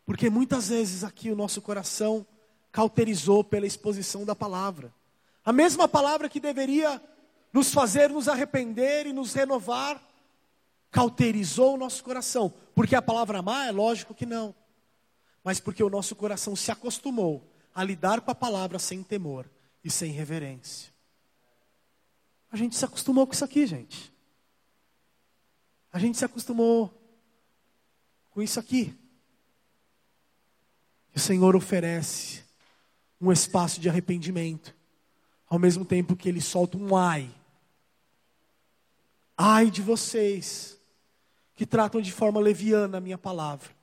[0.05, 2.25] Porque muitas vezes aqui o nosso coração
[2.71, 4.93] cauterizou pela exposição da palavra.
[5.45, 7.01] A mesma palavra que deveria
[7.51, 10.01] nos fazer nos arrepender e nos renovar,
[10.91, 12.53] cauterizou o nosso coração.
[12.75, 14.53] Porque a palavra amar é lógico que não.
[15.43, 19.49] Mas porque o nosso coração se acostumou a lidar com a palavra sem temor
[19.83, 20.91] e sem reverência.
[22.51, 24.11] A gente se acostumou com isso aqui, gente.
[25.91, 26.93] A gente se acostumou
[28.31, 28.95] com isso aqui.
[31.15, 32.43] o Senhor oferece
[33.19, 34.73] um espaço de arrependimento,
[35.49, 37.29] ao mesmo tempo que Ele solta um ai.
[39.37, 40.79] Ai de vocês
[41.55, 43.78] que tratam de forma leviana a minha palavra.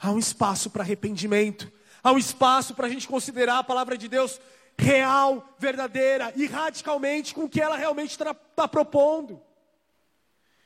[0.00, 1.70] Há um espaço para arrependimento,
[2.02, 4.40] há um espaço para a gente considerar a palavra de Deus
[4.78, 9.40] real, verdadeira e radicalmente com o que ela realmente está tá propondo.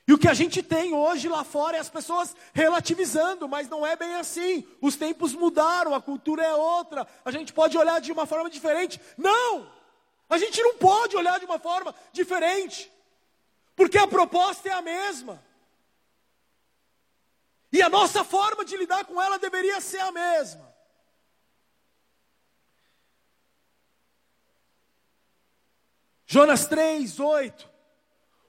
[0.07, 3.87] E o que a gente tem hoje lá fora é as pessoas relativizando, mas não
[3.87, 4.67] é bem assim.
[4.81, 7.07] Os tempos mudaram, a cultura é outra.
[7.25, 9.01] A gente pode olhar de uma forma diferente.
[9.17, 9.67] Não!
[10.29, 12.93] A gente não pode olhar de uma forma diferente.
[13.75, 15.43] Porque a proposta é a mesma.
[17.75, 20.73] E a nossa forma de lidar com ela deveria ser a mesma.
[26.25, 27.75] Jonas 3, 8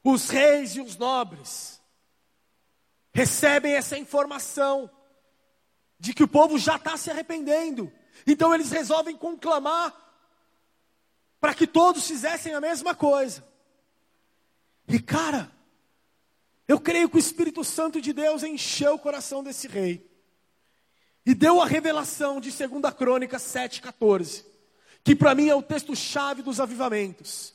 [0.03, 1.81] os reis e os nobres
[3.11, 4.87] recebem essa informação
[5.99, 7.91] de que o povo já está se arrependendo.
[8.27, 9.91] Então eles resolvem conclamar
[11.39, 13.43] para que todos fizessem a mesma coisa.
[14.87, 15.51] E cara,
[16.67, 20.09] eu creio que o Espírito Santo de Deus encheu o coração desse rei.
[21.25, 24.45] E deu a revelação de 2 Crônicas 7,14.
[25.03, 27.53] Que para mim é o texto-chave dos avivamentos.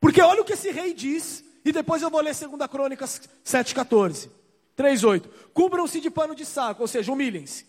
[0.00, 4.30] Porque olha o que esse rei diz, e depois eu vou ler 2 Crônicas 7,14.
[4.76, 5.28] 3,8.
[5.54, 7.66] Cubram-se de pano de saco, ou seja, humilhem-se.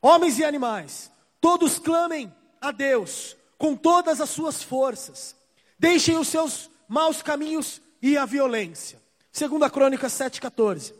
[0.00, 5.36] Homens e animais, todos clamem a Deus com todas as suas forças.
[5.78, 9.00] Deixem os seus maus caminhos e a violência.
[9.32, 10.92] 2 Crônicas 7,14.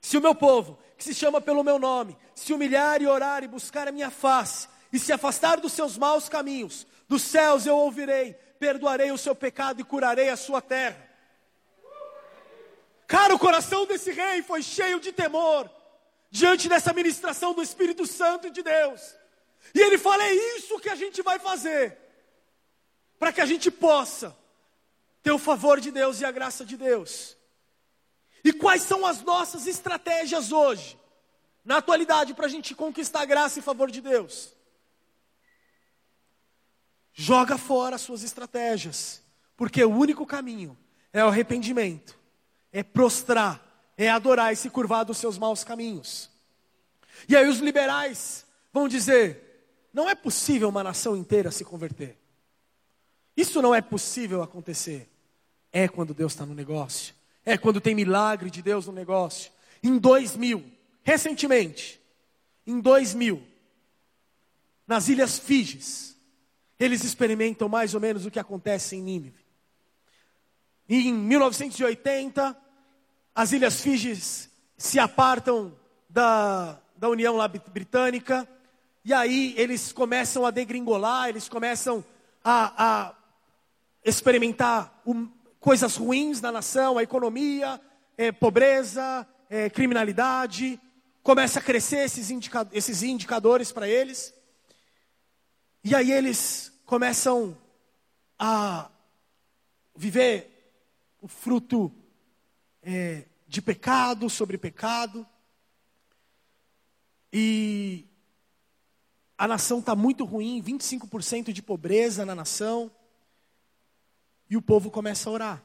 [0.00, 3.48] Se o meu povo, que se chama pelo meu nome, se humilhar e orar e
[3.48, 8.32] buscar a minha face, e se afastar dos seus maus caminhos, dos céus eu ouvirei,
[8.58, 11.06] perdoarei o seu pecado e curarei a sua terra.
[13.06, 15.70] Cara, o coração desse rei foi cheio de temor
[16.30, 19.02] diante dessa ministração do Espírito Santo de Deus.
[19.74, 21.98] E ele fala: é isso que a gente vai fazer,
[23.18, 24.34] para que a gente possa
[25.22, 27.36] ter o favor de Deus e a graça de Deus.
[28.44, 30.98] E quais são as nossas estratégias hoje,
[31.64, 34.52] na atualidade, para a gente conquistar a graça e favor de Deus?
[37.12, 39.22] Joga fora as suas estratégias,
[39.56, 40.76] porque o único caminho
[41.12, 42.18] é o arrependimento,
[42.72, 43.60] é prostrar,
[43.96, 46.30] é adorar e se curvar dos seus maus caminhos.
[47.28, 49.52] E aí os liberais vão dizer:
[49.92, 52.18] não é possível uma nação inteira se converter.
[53.36, 55.11] Isso não é possível acontecer.
[55.72, 57.14] É quando Deus está no negócio.
[57.44, 59.50] É quando tem milagre de Deus no negócio.
[59.82, 60.64] Em 2000,
[61.02, 62.00] recentemente,
[62.66, 63.42] em 2000,
[64.86, 66.16] nas Ilhas Fijis,
[66.78, 69.42] eles experimentam mais ou menos o que acontece em Nínive.
[70.88, 72.56] Em 1980,
[73.34, 75.74] as Ilhas Fijis se apartam
[76.08, 77.36] da, da União
[77.72, 78.46] Britânica,
[79.04, 82.04] e aí eles começam a degringolar, eles começam
[82.44, 83.14] a, a
[84.04, 85.28] experimentar um,
[85.62, 87.80] coisas ruins na nação, a economia,
[88.18, 90.78] é, pobreza, é, criminalidade,
[91.22, 94.34] começa a crescer esses, indica esses indicadores para eles.
[95.84, 97.56] E aí eles começam
[98.36, 98.90] a
[99.94, 100.74] viver
[101.20, 101.94] o fruto
[102.82, 105.24] é, de pecado sobre pecado.
[107.32, 108.04] E
[109.38, 112.90] a nação está muito ruim, 25% de pobreza na nação.
[114.52, 115.64] E o povo começa a orar.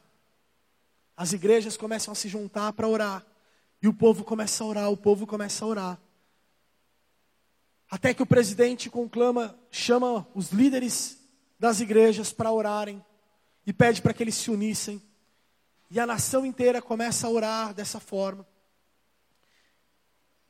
[1.14, 3.22] As igrejas começam a se juntar para orar.
[3.82, 6.00] E o povo começa a orar, o povo começa a orar.
[7.90, 11.18] Até que o presidente conclama, chama os líderes
[11.58, 13.04] das igrejas para orarem
[13.66, 15.02] e pede para que eles se unissem.
[15.90, 18.48] E a nação inteira começa a orar dessa forma.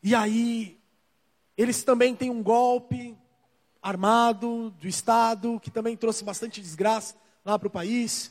[0.00, 0.80] E aí,
[1.56, 3.18] eles também têm um golpe
[3.82, 7.16] armado do Estado, que também trouxe bastante desgraça
[7.48, 8.30] lá para o país.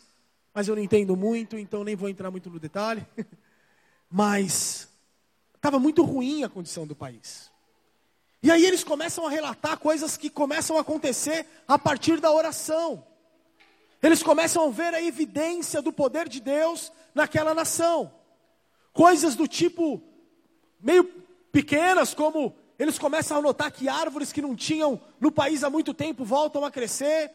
[0.53, 3.05] Mas eu não entendo muito, então nem vou entrar muito no detalhe.
[4.09, 4.87] Mas
[5.55, 7.51] estava muito ruim a condição do país.
[8.43, 13.03] E aí eles começam a relatar coisas que começam a acontecer a partir da oração.
[14.01, 18.13] Eles começam a ver a evidência do poder de Deus naquela nação.
[18.93, 20.01] Coisas do tipo
[20.79, 21.03] meio
[21.51, 25.91] pequenas, como eles começam a notar que árvores que não tinham no país há muito
[25.91, 27.31] tempo voltam a crescer.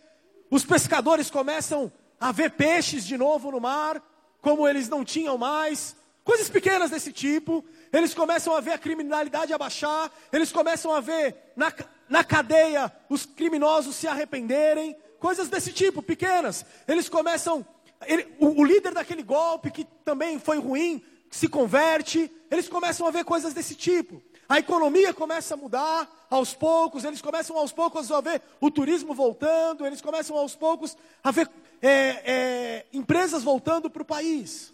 [0.52, 1.90] Os pescadores começam
[2.20, 4.06] a ver peixes de novo no mar,
[4.42, 5.96] como eles não tinham mais.
[6.22, 11.34] Coisas pequenas desse tipo, eles começam a ver a criminalidade abaixar, eles começam a ver
[11.56, 11.72] na,
[12.06, 16.66] na cadeia os criminosos se arrependerem, coisas desse tipo, pequenas.
[16.86, 17.66] Eles começam,
[18.06, 23.10] ele, o, o líder daquele golpe, que também foi ruim, se converte, eles começam a
[23.10, 24.22] ver coisas desse tipo.
[24.52, 29.14] A economia começa a mudar aos poucos, eles começam aos poucos a ver o turismo
[29.14, 30.94] voltando, eles começam aos poucos
[31.24, 31.50] a ver
[31.80, 34.70] é, é, empresas voltando para o país.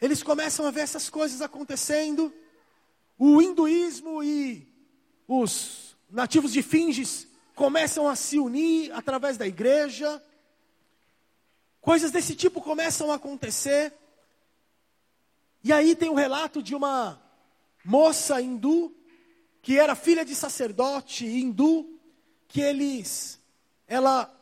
[0.00, 2.32] eles começam a ver essas coisas acontecendo.
[3.18, 4.66] O hinduísmo e
[5.28, 10.24] os nativos de Finges começam a se unir através da igreja.
[11.78, 13.92] Coisas desse tipo começam a acontecer.
[15.62, 17.20] E aí tem o um relato de uma
[17.84, 18.94] moça hindu,
[19.62, 21.98] que era filha de sacerdote hindu,
[22.48, 23.38] que eles,
[23.86, 24.32] ela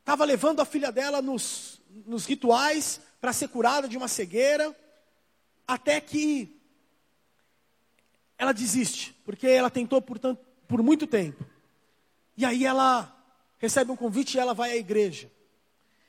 [0.00, 4.74] estava levando a filha dela nos, nos rituais para ser curada de uma cegueira,
[5.66, 6.56] até que
[8.38, 11.44] ela desiste, porque ela tentou por, tanto, por muito tempo.
[12.36, 13.14] E aí ela
[13.58, 15.30] recebe um convite e ela vai à igreja.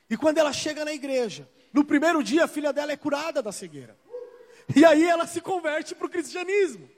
[0.10, 3.52] E quando ela chega na igreja, no primeiro dia a filha dela é curada da
[3.52, 3.98] cegueira.
[4.76, 6.90] E aí ela se converte para o cristianismo.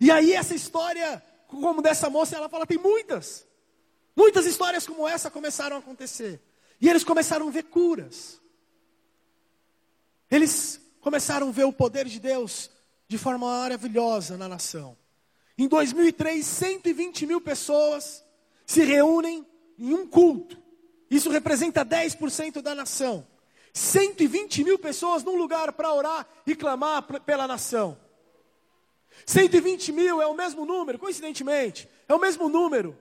[0.00, 3.46] E aí essa história, como dessa moça, ela fala, tem muitas.
[4.16, 6.40] Muitas histórias como essa começaram a acontecer.
[6.80, 8.40] E eles começaram a ver curas.
[10.30, 12.70] Eles começaram a ver o poder de Deus
[13.06, 14.96] de forma maravilhosa na nação.
[15.56, 18.24] Em 2003, 120 mil pessoas
[18.66, 19.46] se reúnem
[19.78, 20.60] em um culto.
[21.10, 23.26] Isso representa 10% da nação.
[23.74, 27.98] 120 mil pessoas num lugar para orar e clamar pela nação.
[29.26, 32.96] 120 mil é o mesmo número, coincidentemente, é o mesmo número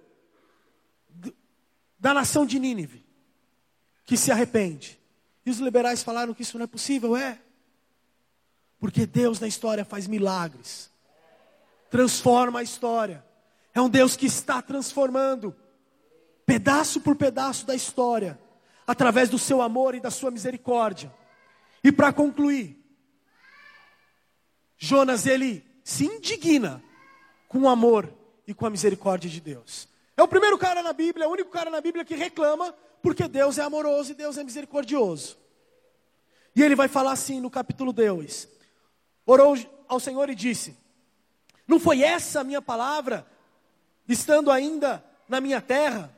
[2.00, 3.06] da nação de Nínive,
[4.04, 5.00] que se arrepende.
[5.46, 7.40] E os liberais falaram que isso não é possível, é.
[8.80, 10.92] Porque Deus na história faz milagres,
[11.92, 13.24] transforma a história.
[13.76, 15.56] É um Deus que está transformando,
[16.48, 18.40] pedaço por pedaço da história,
[18.86, 21.14] através do seu amor e da sua misericórdia.
[21.84, 22.78] E para concluir,
[24.78, 26.84] Jonas ele se indigna
[27.48, 28.14] com o amor
[28.48, 29.88] e com a misericórdia de Deus.
[30.16, 33.28] É o primeiro cara na Bíblia, é o único cara na Bíblia que reclama porque
[33.28, 35.38] Deus é amoroso e Deus é misericordioso.
[36.56, 38.48] E ele vai falar assim no capítulo 2:
[39.26, 39.58] orou
[39.88, 40.78] ao Senhor e disse:
[41.68, 43.26] Não foi essa a minha palavra,
[44.08, 46.16] estando ainda na minha terra?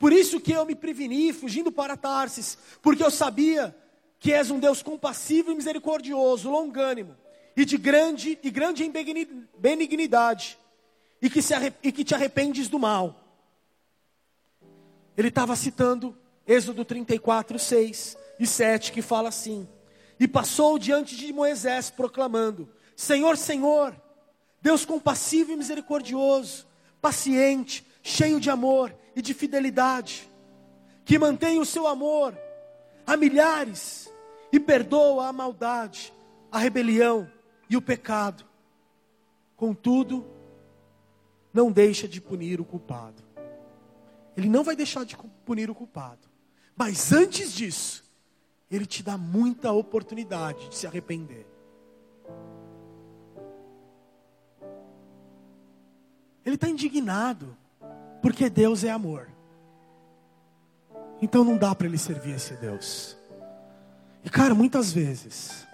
[0.00, 3.76] Por isso que eu me preveni, fugindo para Tarsis, porque eu sabia
[4.18, 7.14] que és um Deus compassivo e misericordioso, longânimo,
[7.54, 8.90] e de grande e grande
[9.58, 10.58] benignidade,
[11.20, 13.14] e que, se e que te arrependes do mal.
[15.18, 19.68] Ele estava citando Êxodo 34, 6 e 7, que fala assim:
[20.18, 23.94] e passou diante de Moisés, proclamando: Senhor, Senhor,
[24.62, 26.66] Deus compassivo e misericordioso,
[27.02, 30.30] paciente, cheio de amor e de fidelidade,
[31.04, 32.36] que mantém o seu amor
[33.06, 34.12] a milhares
[34.52, 36.12] e perdoa a maldade,
[36.50, 37.30] a rebelião
[37.68, 38.44] e o pecado.
[39.56, 40.26] Contudo,
[41.52, 43.22] não deixa de punir o culpado.
[44.36, 46.28] Ele não vai deixar de punir o culpado.
[46.76, 48.04] Mas antes disso,
[48.70, 51.46] ele te dá muita oportunidade de se arrepender.
[56.44, 57.56] Ele está indignado,
[58.20, 59.28] porque Deus é amor.
[61.22, 63.16] Então não dá para ele servir esse Deus.
[64.24, 65.66] E cara, muitas vezes,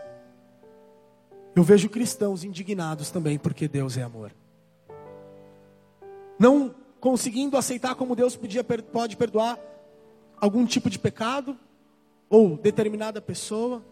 [1.54, 4.32] eu vejo cristãos indignados também, porque Deus é amor.
[6.38, 9.58] Não conseguindo aceitar como Deus podia, pode perdoar
[10.40, 11.56] algum tipo de pecado,
[12.28, 13.82] ou determinada pessoa?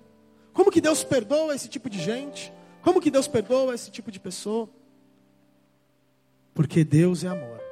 [0.52, 2.52] Como que Deus perdoa esse tipo de gente?
[2.82, 4.68] Como que Deus perdoa esse tipo de pessoa?
[6.52, 7.63] Porque Deus é amor.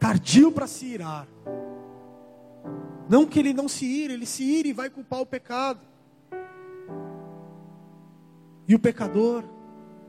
[0.00, 1.28] Tardio para se irar.
[3.08, 5.80] Não que ele não se ire, ele se ire e vai culpar o pecado.
[8.66, 9.44] E o pecador,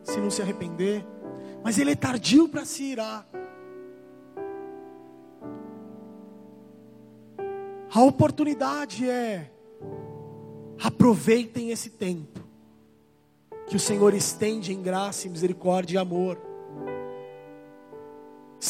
[0.02, 1.06] se não se arrepender,
[1.64, 3.28] mas ele é tardio para se irar.
[7.94, 9.52] A oportunidade é
[10.82, 12.40] aproveitem esse tempo
[13.68, 16.51] que o Senhor estende em graça, misericórdia e amor.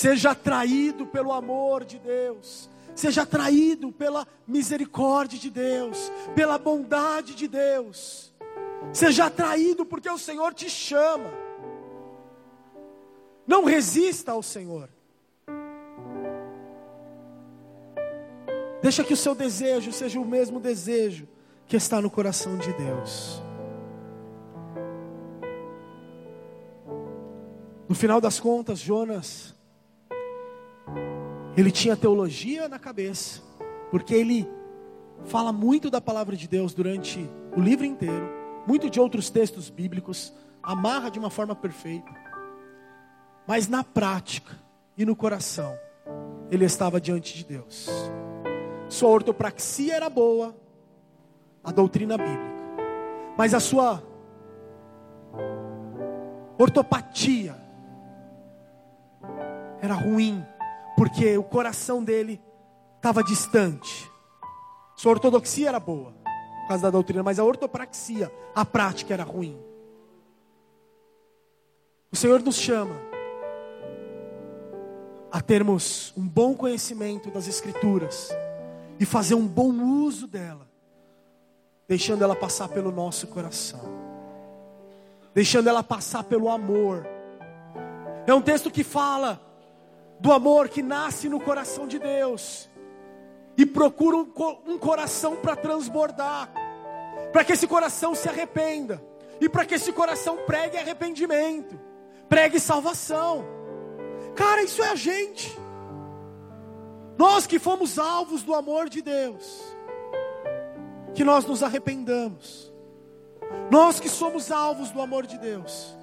[0.01, 7.47] Seja atraído pelo amor de Deus, seja atraído pela misericórdia de Deus, pela bondade de
[7.47, 8.33] Deus.
[8.91, 11.31] Seja atraído porque o Senhor te chama.
[13.45, 14.89] Não resista ao Senhor.
[18.81, 21.27] Deixa que o seu desejo seja o mesmo desejo
[21.67, 23.39] que está no coração de Deus.
[27.87, 29.60] No final das contas, Jonas,
[31.55, 33.41] ele tinha teologia na cabeça,
[33.89, 34.49] porque ele
[35.25, 38.29] fala muito da palavra de Deus durante o livro inteiro,
[38.67, 40.33] muito de outros textos bíblicos,
[40.63, 42.11] amarra de uma forma perfeita,
[43.47, 44.57] mas na prática
[44.97, 45.77] e no coração,
[46.49, 47.89] ele estava diante de Deus
[48.91, 50.53] sua ortopraxia era boa,
[51.63, 52.51] a doutrina bíblica.
[53.37, 54.03] mas a sua
[56.57, 57.55] ortopatia
[59.81, 60.45] era ruim,
[60.95, 62.41] porque o coração dele
[62.97, 64.09] estava distante.
[64.95, 66.13] Sua ortodoxia era boa,
[66.61, 69.59] por causa da doutrina, mas a ortopraxia, a prática era ruim.
[72.11, 72.95] O Senhor nos chama
[75.31, 78.29] a termos um bom conhecimento das Escrituras
[78.99, 79.71] e fazer um bom
[80.03, 80.69] uso dela,
[81.87, 83.81] deixando ela passar pelo nosso coração,
[85.33, 87.07] deixando ela passar pelo amor.
[88.27, 89.41] É um texto que fala
[90.21, 92.69] do amor que nasce no coração de Deus
[93.57, 94.31] e procura um,
[94.67, 96.47] um coração para transbordar,
[97.33, 99.03] para que esse coração se arrependa
[99.39, 101.77] e para que esse coração pregue arrependimento,
[102.29, 103.43] pregue salvação.
[104.35, 105.57] Cara, isso é a gente.
[107.17, 109.75] Nós que fomos alvos do amor de Deus,
[111.15, 112.71] que nós nos arrependamos.
[113.71, 115.97] Nós que somos alvos do amor de Deus,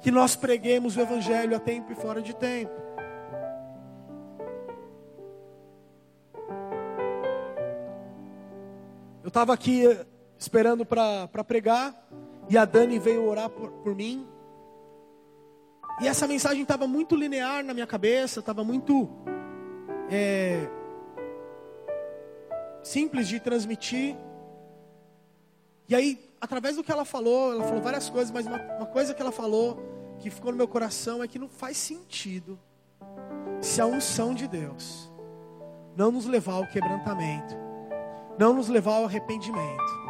[0.00, 2.83] que nós preguemos o Evangelho a tempo e fora de tempo.
[9.34, 10.06] Estava aqui eh,
[10.38, 11.92] esperando para pregar,
[12.48, 14.28] e a Dani veio orar por, por mim.
[16.00, 19.10] E essa mensagem estava muito linear na minha cabeça, estava muito
[20.08, 20.68] é,
[22.80, 24.16] simples de transmitir.
[25.88, 29.12] E aí, através do que ela falou, ela falou várias coisas, mas uma, uma coisa
[29.12, 29.82] que ela falou
[30.20, 32.56] que ficou no meu coração é que não faz sentido
[33.60, 35.12] se a unção de Deus
[35.96, 37.63] não nos levar ao quebrantamento,
[38.38, 40.04] não nos levar ao arrependimento.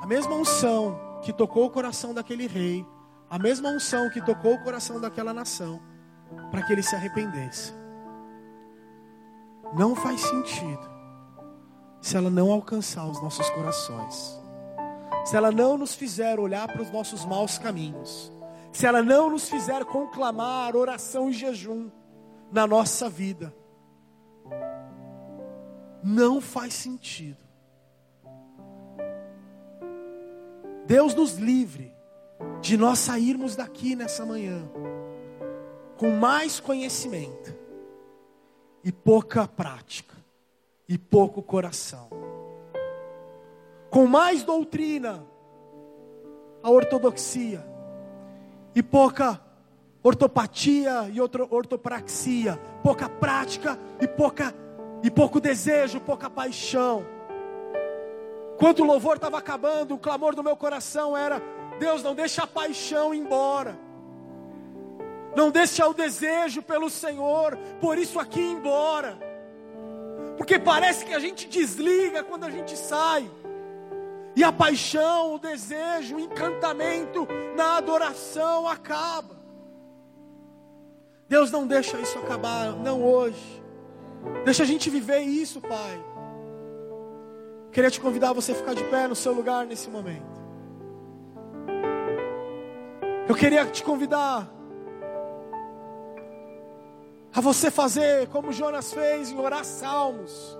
[0.00, 2.86] A mesma unção que tocou o coração daquele rei,
[3.28, 5.80] a mesma unção que tocou o coração daquela nação,
[6.50, 7.74] para que ele se arrependesse.
[9.76, 10.90] Não faz sentido
[12.00, 14.40] se ela não alcançar os nossos corações,
[15.24, 18.32] se ela não nos fizer olhar para os nossos maus caminhos,
[18.72, 21.90] se ela não nos fizer conclamar oração e jejum
[22.50, 23.54] na nossa vida,
[26.02, 27.38] não faz sentido.
[30.86, 31.94] Deus nos livre
[32.60, 34.68] de nós sairmos daqui nessa manhã
[35.96, 37.54] com mais conhecimento
[38.82, 40.16] e pouca prática
[40.88, 42.08] e pouco coração.
[43.90, 45.22] Com mais doutrina,
[46.62, 47.62] a ortodoxia
[48.74, 49.40] e pouca
[50.02, 54.54] ortopatia e ortopraxia, pouca prática e pouca
[55.02, 57.04] e pouco desejo, pouca paixão.
[58.58, 61.42] Quando o louvor estava acabando, o clamor do meu coração era:
[61.78, 63.78] Deus, não deixa a paixão embora.
[65.34, 69.16] Não deixe o desejo pelo Senhor, por isso aqui embora.
[70.36, 73.30] Porque parece que a gente desliga quando a gente sai.
[74.34, 77.26] E a paixão, o desejo, o encantamento
[77.56, 79.38] na adoração acaba.
[81.28, 83.59] Deus não deixa isso acabar, não hoje.
[84.44, 86.04] Deixa a gente viver isso, Pai.
[87.72, 90.40] Queria te convidar a você ficar de pé no seu lugar nesse momento.
[93.28, 94.50] Eu queria te convidar
[97.32, 100.58] a você fazer como Jonas fez, em orar salmos,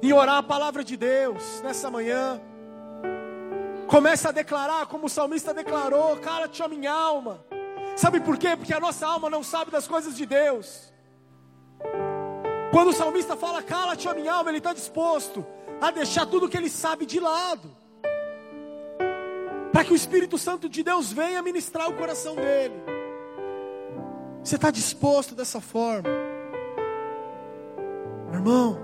[0.00, 2.40] em orar a palavra de Deus nessa manhã.
[3.88, 7.44] Começa a declarar como o salmista declarou: Cala-te a minha alma.
[7.96, 8.56] Sabe por quê?
[8.56, 10.92] Porque a nossa alma não sabe das coisas de Deus.
[12.70, 15.44] Quando o salmista fala, cala-te a minha alma, ele está disposto
[15.80, 17.70] a deixar tudo que ele sabe de lado,
[19.72, 22.74] para que o Espírito Santo de Deus venha ministrar o coração dele.
[24.42, 26.08] Você está disposto dessa forma?
[28.32, 28.78] Irmão,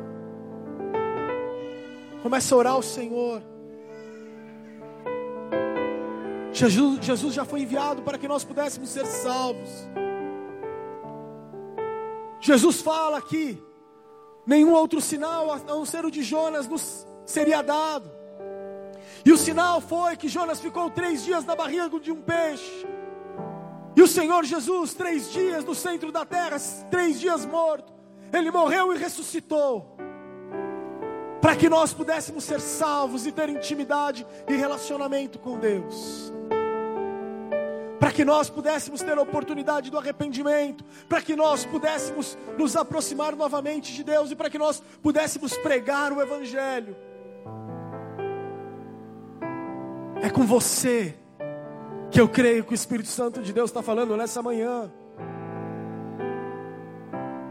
[2.22, 3.42] comece a orar ao Senhor.
[6.52, 9.70] Jesus, Jesus já foi enviado para que nós pudéssemos ser salvos.
[12.40, 13.62] Jesus fala aqui:
[14.46, 18.10] nenhum outro sinal a não ser o de Jonas nos seria dado.
[19.24, 22.86] E o sinal foi que Jonas ficou três dias na barriga de um peixe.
[23.96, 26.58] E o Senhor Jesus, três dias no centro da terra,
[26.90, 27.92] três dias morto,
[28.32, 29.96] Ele morreu e ressuscitou,
[31.40, 36.32] para que nós pudéssemos ser salvos e ter intimidade e relacionamento com Deus,
[37.98, 43.34] para que nós pudéssemos ter a oportunidade do arrependimento, para que nós pudéssemos nos aproximar
[43.34, 46.96] novamente de Deus e para que nós pudéssemos pregar o Evangelho.
[50.22, 51.14] É com você
[52.10, 54.90] que eu creio que o Espírito Santo de Deus está falando nessa manhã.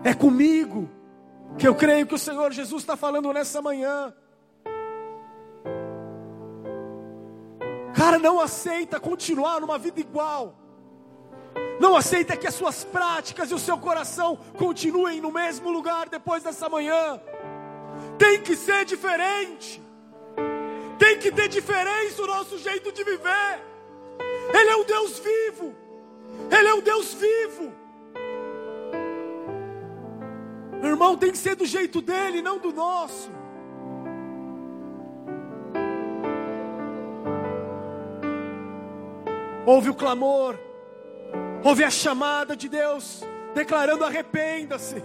[0.03, 0.89] É comigo
[1.57, 4.13] que eu creio que o Senhor Jesus está falando nessa manhã.
[7.95, 10.53] Cara não aceita continuar numa vida igual.
[11.79, 16.43] Não aceita que as suas práticas e o seu coração continuem no mesmo lugar depois
[16.43, 17.19] dessa manhã.
[18.17, 19.81] Tem que ser diferente.
[20.99, 23.63] Tem que ter diferença o nosso jeito de viver.
[24.53, 25.75] Ele é um Deus vivo.
[26.51, 27.73] Ele é um Deus vivo.
[30.81, 33.34] Meu irmão, tem que ser do jeito dele, não do nosso.
[39.65, 40.59] Houve o clamor,
[41.63, 45.03] houve a chamada de Deus, declarando: arrependa-se,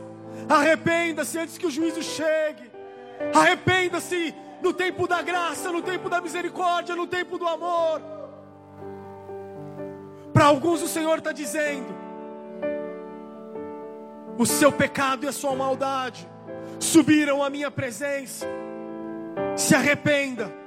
[0.49, 2.71] arrependa-se antes que o juízo chegue,
[3.35, 8.03] arrependa-se no tempo da graça, no tempo da misericórdia, no tempo do amor.
[10.33, 11.95] Para alguns o Senhor está dizendo:
[14.37, 16.29] o seu pecado e a sua maldade
[16.79, 18.47] subiram à minha presença,
[19.57, 20.60] se arrependa.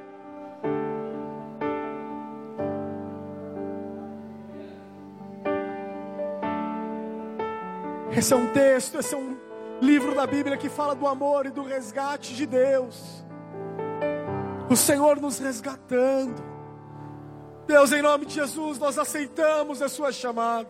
[8.15, 9.35] Esse é um texto, esse é um
[9.81, 13.25] livro da Bíblia que fala do amor e do resgate de Deus.
[14.69, 16.43] O Senhor nos resgatando.
[17.65, 20.69] Deus, em nome de Jesus, nós aceitamos a Sua chamada.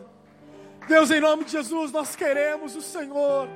[0.88, 3.50] Deus, em nome de Jesus, nós queremos o Senhor.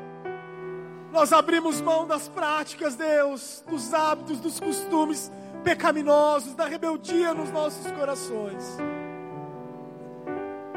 [1.11, 5.31] Nós abrimos mão das práticas, Deus, dos hábitos, dos costumes
[5.63, 8.77] pecaminosos, da rebeldia nos nossos corações.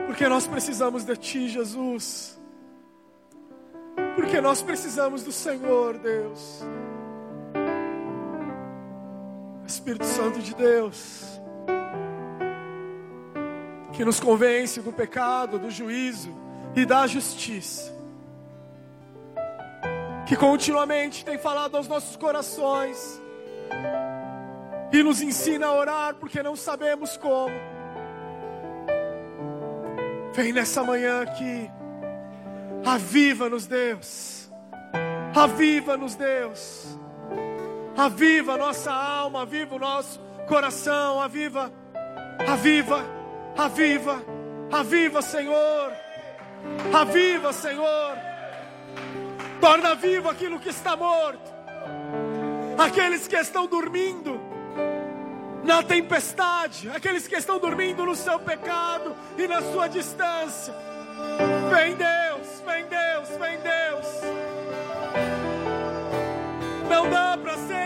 [0.06, 2.39] Porque nós precisamos de Ti, Jesus.
[4.14, 6.62] Porque nós precisamos do Senhor, Deus.
[9.66, 11.40] Espírito Santo de Deus
[14.00, 16.34] que nos convence do pecado, do juízo
[16.74, 17.94] e da justiça.
[20.26, 23.20] Que continuamente tem falado aos nossos corações
[24.90, 27.54] e nos ensina a orar porque não sabemos como.
[30.32, 31.70] Vem nessa manhã aqui,
[32.84, 34.50] aviva-nos, Deus,
[35.34, 36.98] aviva-nos, Deus,
[37.96, 41.72] aviva a nossa alma, aviva o nosso coração, aviva,
[42.46, 43.20] aviva
[43.56, 44.22] Aviva,
[44.72, 45.92] aviva, Senhor.
[46.94, 48.16] Aviva, Senhor.
[49.60, 51.50] Torna vivo aquilo que está morto.
[52.78, 54.40] Aqueles que estão dormindo
[55.62, 60.74] na tempestade, aqueles que estão dormindo no seu pecado e na sua distância.
[61.70, 62.29] Vem Deus,
[62.60, 64.20] vem Deus, vem Deus.
[66.88, 67.79] Não dá para ser